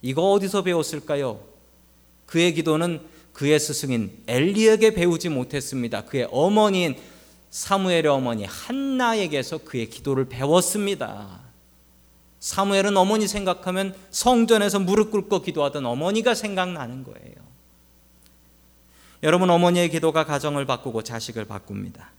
이거 0.00 0.32
어디서 0.32 0.62
배웠을까요? 0.62 1.40
그의 2.24 2.54
기도는 2.54 3.02
그의 3.34 3.60
스승인 3.60 4.22
엘리에게 4.26 4.94
배우지 4.94 5.28
못했습니다. 5.28 6.06
그의 6.06 6.26
어머니인 6.32 6.96
사무엘의 7.50 8.06
어머니 8.06 8.46
한나에게서 8.46 9.58
그의 9.58 9.90
기도를 9.90 10.30
배웠습니다. 10.30 11.38
사무엘은 12.40 12.96
어머니 12.96 13.28
생각하면 13.28 13.94
성전에서 14.10 14.78
무릎 14.78 15.10
꿇고 15.10 15.42
기도하던 15.42 15.84
어머니가 15.84 16.34
생각나는 16.34 17.04
거예요. 17.04 17.34
여러분 19.22 19.50
어머니의 19.50 19.90
기도가 19.90 20.24
가정을 20.24 20.64
바꾸고 20.64 21.02
자식을 21.02 21.44
바꿉니다. 21.44 22.10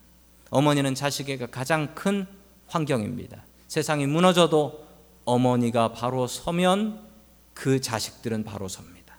어머니는 0.51 0.93
자식에게 0.93 1.47
가장 1.47 1.95
큰 1.95 2.27
환경입니다. 2.67 3.43
세상이 3.67 4.05
무너져도 4.07 4.85
어머니가 5.25 5.93
바로 5.93 6.27
서면 6.27 7.05
그 7.53 7.81
자식들은 7.81 8.43
바로 8.43 8.67
섭니다. 8.67 9.15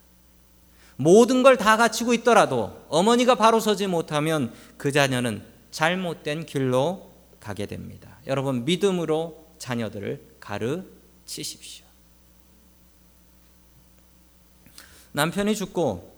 모든 0.97 1.43
걸 1.43 1.57
다 1.57 1.77
갖추고 1.77 2.15
있더라도 2.15 2.85
어머니가 2.89 3.35
바로 3.35 3.61
서지 3.61 3.87
못하면 3.87 4.53
그 4.77 4.93
자녀는 4.93 5.43
잘못된 5.71 6.47
길로 6.47 7.11
가게 7.41 7.67
됩니다. 7.67 8.19
여러분 8.27 8.65
믿음으로 8.65 9.47
자녀들을 9.59 10.37
가르치십시오. 10.41 11.85
남편이 15.13 15.55
죽고 15.55 16.15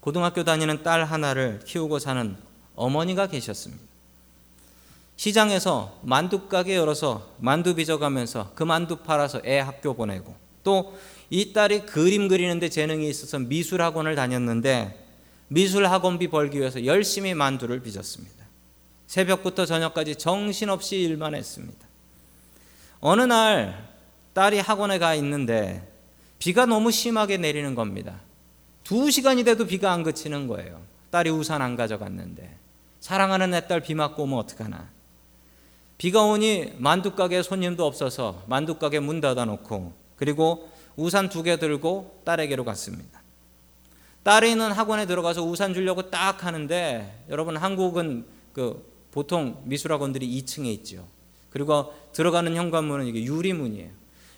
고등학교 0.00 0.44
다니는 0.44 0.82
딸 0.82 1.04
하나를 1.04 1.60
키우고 1.64 1.98
사는 1.98 2.36
어머니가 2.74 3.26
계셨습니다. 3.26 3.89
시장에서 5.20 5.98
만두 6.02 6.48
가게 6.48 6.76
열어서 6.76 7.34
만두 7.38 7.74
빚어가면서 7.74 8.52
그 8.54 8.62
만두 8.62 8.96
팔아서 8.96 9.42
애 9.44 9.58
학교 9.58 9.92
보내고 9.92 10.34
또 10.64 10.94
이 11.30 11.52
딸이 11.52 11.86
그림 11.86 12.26
그리는데 12.26 12.68
재능이 12.68 13.08
있어서 13.08 13.38
미술 13.38 13.82
학원을 13.82 14.16
다녔는데 14.16 15.06
미술 15.46 15.86
학원비 15.86 16.28
벌기 16.28 16.58
위해서 16.58 16.84
열심히 16.84 17.34
만두를 17.34 17.82
빚었습니다. 17.82 18.44
새벽부터 19.06 19.64
저녁까지 19.64 20.16
정신없이 20.16 20.96
일만 21.00 21.36
했습니다. 21.36 21.86
어느 22.98 23.22
날 23.22 23.88
딸이 24.32 24.58
학원에 24.58 24.98
가 24.98 25.14
있는데 25.14 25.88
비가 26.40 26.66
너무 26.66 26.90
심하게 26.90 27.36
내리는 27.36 27.76
겁니다. 27.76 28.20
두 28.82 29.10
시간이 29.10 29.44
돼도 29.44 29.66
비가 29.66 29.92
안 29.92 30.02
그치는 30.02 30.48
거예요. 30.48 30.82
딸이 31.12 31.30
우산 31.30 31.62
안 31.62 31.76
가져갔는데 31.76 32.56
사랑하는 32.98 33.50
내 33.50 33.60
딸 33.68 33.80
비 33.82 33.94
맞고 33.94 34.24
오면 34.24 34.38
어떡하나. 34.40 34.88
비가 36.00 36.24
오니 36.24 36.76
만두 36.78 37.14
가게에 37.14 37.42
손님도 37.42 37.84
없어서 37.84 38.42
만두 38.46 38.76
가게 38.78 39.00
문 39.00 39.20
닫아놓고 39.20 39.92
그리고 40.16 40.70
우산 40.96 41.28
두 41.28 41.42
개 41.42 41.58
들고 41.58 42.22
딸에게로 42.24 42.64
갔습니다. 42.64 43.22
딸이 44.22 44.52
있는 44.52 44.72
학원에 44.72 45.04
들어가서 45.04 45.42
우산 45.44 45.74
주려고 45.74 46.08
딱 46.08 46.42
하는데 46.46 47.26
여러분 47.28 47.58
한국은 47.58 48.24
그 48.54 48.82
보통 49.10 49.60
미술학원들이 49.66 50.26
2층에 50.40 50.68
있죠. 50.78 51.06
그리고 51.50 51.92
들어가는 52.14 52.56
현관문은 52.56 53.04
이게 53.04 53.22
유리문이에요. 53.22 53.90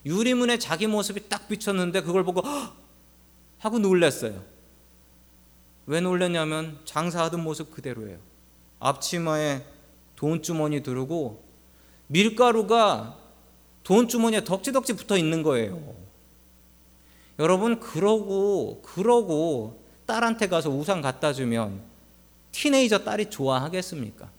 유리문에 0.04 0.58
자기 0.58 0.88
모습이 0.88 1.28
딱 1.28 1.46
비쳤는데 1.46 2.00
그걸 2.00 2.24
보고 2.24 2.42
헉! 2.44 2.74
하고 3.58 3.78
놀랐어요. 3.78 4.42
왜 5.86 6.00
놀랐냐면 6.00 6.80
장사하던 6.86 7.40
모습 7.40 7.70
그대로예요. 7.70 8.18
앞치마에 8.80 9.62
돈 10.16 10.42
주머니 10.42 10.82
두르고 10.82 11.51
밀가루가 12.06 13.16
돈 13.82 14.08
주머니에 14.08 14.44
덕지덕지 14.44 14.94
붙어 14.94 15.16
있는 15.16 15.42
거예요. 15.42 15.94
여러분 17.38 17.80
그러고 17.80 18.82
그러고 18.82 19.82
딸한테 20.06 20.48
가서 20.48 20.70
우산 20.70 21.00
갖다 21.00 21.32
주면 21.32 21.80
티네이저 22.52 23.04
딸이 23.04 23.30
좋아하겠습니까? 23.30 24.30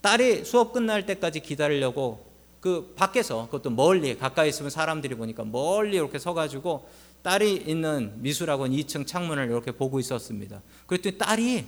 딸이 0.00 0.44
수업 0.44 0.72
끝날 0.72 1.06
때까지 1.06 1.40
기다리려고 1.40 2.30
그 2.60 2.92
밖에서 2.96 3.46
그것도 3.46 3.70
멀리 3.70 4.16
가까이 4.16 4.50
있으면 4.50 4.70
사람들이 4.70 5.14
보니까 5.14 5.44
멀리 5.44 5.96
이렇게 5.96 6.18
서가지고 6.18 6.86
딸이 7.22 7.64
있는 7.66 8.14
미술학원 8.22 8.72
2층 8.72 9.06
창문을 9.06 9.46
이렇게 9.46 9.72
보고 9.72 9.98
있었습니다. 9.98 10.62
그랬더니 10.86 11.18
딸이 11.18 11.66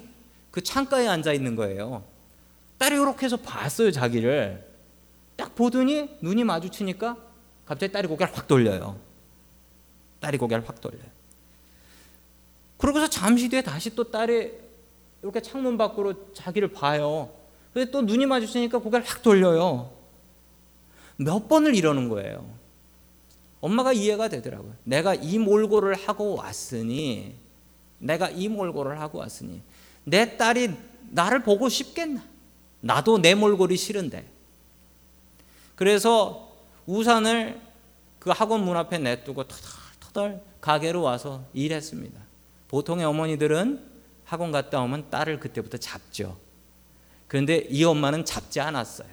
그 0.50 0.62
창가에 0.62 1.08
앉아 1.08 1.32
있는 1.32 1.56
거예요. 1.56 2.04
딸이 2.82 2.96
이렇게 2.96 3.26
해서 3.26 3.36
봤어요 3.36 3.92
자기를 3.92 4.68
딱 5.36 5.54
보더니 5.54 6.18
눈이 6.20 6.42
마주치니까 6.42 7.16
갑자기 7.64 7.92
딸이 7.92 8.08
고개를 8.08 8.36
확 8.36 8.48
돌려요. 8.48 8.98
딸이 10.18 10.36
고개를 10.36 10.68
확 10.68 10.80
돌려요. 10.80 11.04
그러고서 12.78 13.08
잠시 13.08 13.48
뒤에 13.48 13.62
다시 13.62 13.94
또 13.94 14.10
딸이 14.10 14.50
이렇게 15.22 15.40
창문 15.40 15.78
밖으로 15.78 16.32
자기를 16.32 16.72
봐요. 16.72 17.32
근데 17.72 17.88
또 17.92 18.02
눈이 18.02 18.26
마주치니까 18.26 18.78
고개를 18.78 19.06
확 19.06 19.22
돌려요. 19.22 19.92
몇 21.18 21.48
번을 21.48 21.76
이러는 21.76 22.08
거예요. 22.08 22.52
엄마가 23.60 23.92
이해가 23.92 24.26
되더라고요. 24.26 24.74
내가 24.82 25.14
이 25.14 25.38
몰골을 25.38 25.94
하고 25.94 26.34
왔으니, 26.34 27.36
내가 27.98 28.28
이 28.28 28.48
몰골을 28.48 29.00
하고 29.00 29.18
왔으니, 29.18 29.62
내 30.02 30.36
딸이 30.36 30.74
나를 31.10 31.44
보고 31.44 31.68
싶겠나? 31.68 32.31
나도 32.82 33.18
내 33.18 33.34
몰골이 33.34 33.76
싫은데. 33.76 34.28
그래서 35.74 36.52
우산을 36.86 37.60
그 38.18 38.30
학원 38.30 38.64
문 38.64 38.76
앞에 38.76 38.98
냅두고 38.98 39.44
터덜터덜 39.48 40.42
가게로 40.60 41.02
와서 41.02 41.44
일했습니다. 41.54 42.20
보통의 42.68 43.04
어머니들은 43.04 43.90
학원 44.24 44.52
갔다 44.52 44.80
오면 44.80 45.10
딸을 45.10 45.40
그때부터 45.40 45.78
잡죠. 45.78 46.38
그런데 47.26 47.66
이 47.70 47.82
엄마는 47.84 48.24
잡지 48.24 48.60
않았어요. 48.60 49.08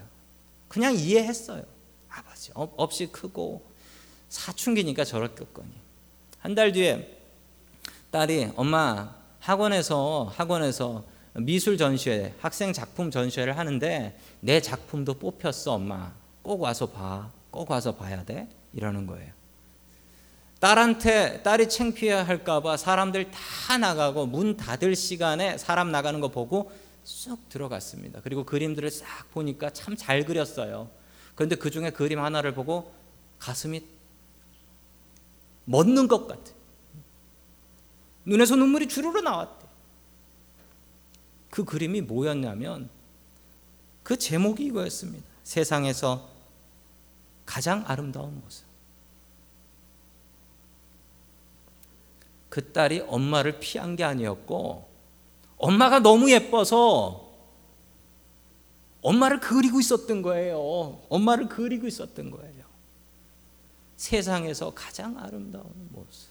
그냥 0.67 0.93
이해했어요. 0.95 1.63
아버지 2.09 2.51
없이 2.53 3.07
크고 3.07 3.63
사춘기니까 4.29 5.03
저렇겠거니. 5.05 5.69
한 6.39 6.55
달 6.55 6.71
뒤에 6.71 7.17
딸이 8.11 8.51
엄마 8.55 9.15
학원에서 9.39 10.31
학원에서 10.35 11.03
미술 11.33 11.77
전시회, 11.77 12.33
학생 12.39 12.73
작품 12.73 13.11
전시회를 13.11 13.57
하는데 13.57 14.19
내 14.39 14.61
작품도 14.61 15.15
뽑혔어, 15.15 15.73
엄마. 15.73 16.13
꼭 16.41 16.61
와서 16.61 16.87
봐. 16.87 17.31
꼭 17.51 17.69
와서 17.71 17.95
봐야 17.95 18.23
돼. 18.23 18.47
이러는 18.73 19.07
거예요. 19.07 19.31
딸한테 20.59 21.41
딸이 21.41 21.69
창피해 21.69 22.13
할까봐 22.13 22.75
사람들 22.77 23.31
다 23.31 23.77
나가고 23.77 24.25
문 24.25 24.57
닫을 24.57 24.95
시간에 24.95 25.57
사람 25.57 25.91
나가는 25.91 26.19
거 26.19 26.27
보고 26.29 26.71
쑥 27.03 27.47
들어갔습니다. 27.47 28.19
그리고 28.21 28.43
그림들을 28.43 28.91
싹 28.91 29.31
보니까 29.31 29.69
참 29.69 29.95
잘 29.95 30.25
그렸어요. 30.25 30.89
그런데 31.35 31.55
그 31.55 31.71
중에 31.71 31.91
그림 31.91 32.19
하나를 32.19 32.53
보고 32.53 32.93
가슴이 33.39 33.85
멎는 35.63 36.07
것 36.09 36.27
같아. 36.27 36.51
눈에서 38.25 38.55
눈물이 38.55 38.89
주르르 38.89 39.21
나왔대. 39.21 39.58
그 41.49 41.63
그림이 41.63 42.01
뭐였냐면 42.01 42.89
그 44.03 44.17
제목이 44.17 44.65
이거였습니다. 44.65 45.25
세상에서 45.43 46.29
가장 47.45 47.83
아름다운 47.87 48.39
모습. 48.41 48.65
그 52.49 52.71
딸이 52.71 53.01
엄마를 53.01 53.59
피한 53.59 53.95
게 53.95 54.03
아니었고 54.03 54.89
엄마가 55.57 55.99
너무 55.99 56.31
예뻐서 56.31 57.29
엄마를 59.01 59.39
그리고 59.39 59.79
있었던 59.79 60.21
거예요. 60.21 61.01
엄마를 61.09 61.47
그리고 61.47 61.87
있었던 61.87 62.31
거예요. 62.31 62.65
세상에서 63.95 64.71
가장 64.73 65.17
아름다운 65.17 65.71
모습. 65.91 66.29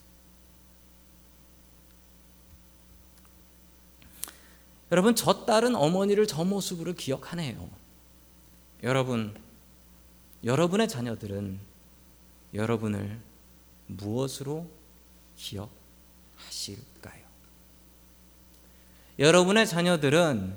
여러분, 4.91 5.15
저 5.15 5.45
딸은 5.45 5.75
어머니를 5.75 6.27
저 6.27 6.45
모습으로 6.45 6.95
기억하네요. 6.95 7.69
여러분, 8.83 9.35
여러분의 10.45 10.89
자녀들은 10.89 11.59
여러분을 12.55 13.21
무엇으로 13.87 14.67
기억하실까요? 15.37 17.29
여러분의 19.19 19.67
자녀들은 19.67 20.55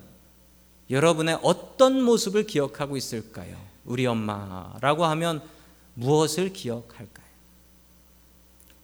여러분의 0.90 1.40
어떤 1.42 2.02
모습을 2.02 2.46
기억하고 2.46 2.98
있을까요? 2.98 3.58
우리 3.86 4.06
엄마라고 4.06 5.06
하면 5.06 5.42
무엇을 5.96 6.54
기억할까요? 6.54 7.32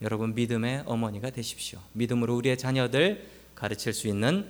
여러분 0.02 0.36
믿음의 0.36 0.84
어머니가 0.86 1.32
되십시오. 1.32 1.80
믿음으로 1.94 2.36
우리의 2.36 2.58
자녀들 2.58 3.28
가르칠 3.56 3.94
수 3.94 4.08
있는 4.08 4.50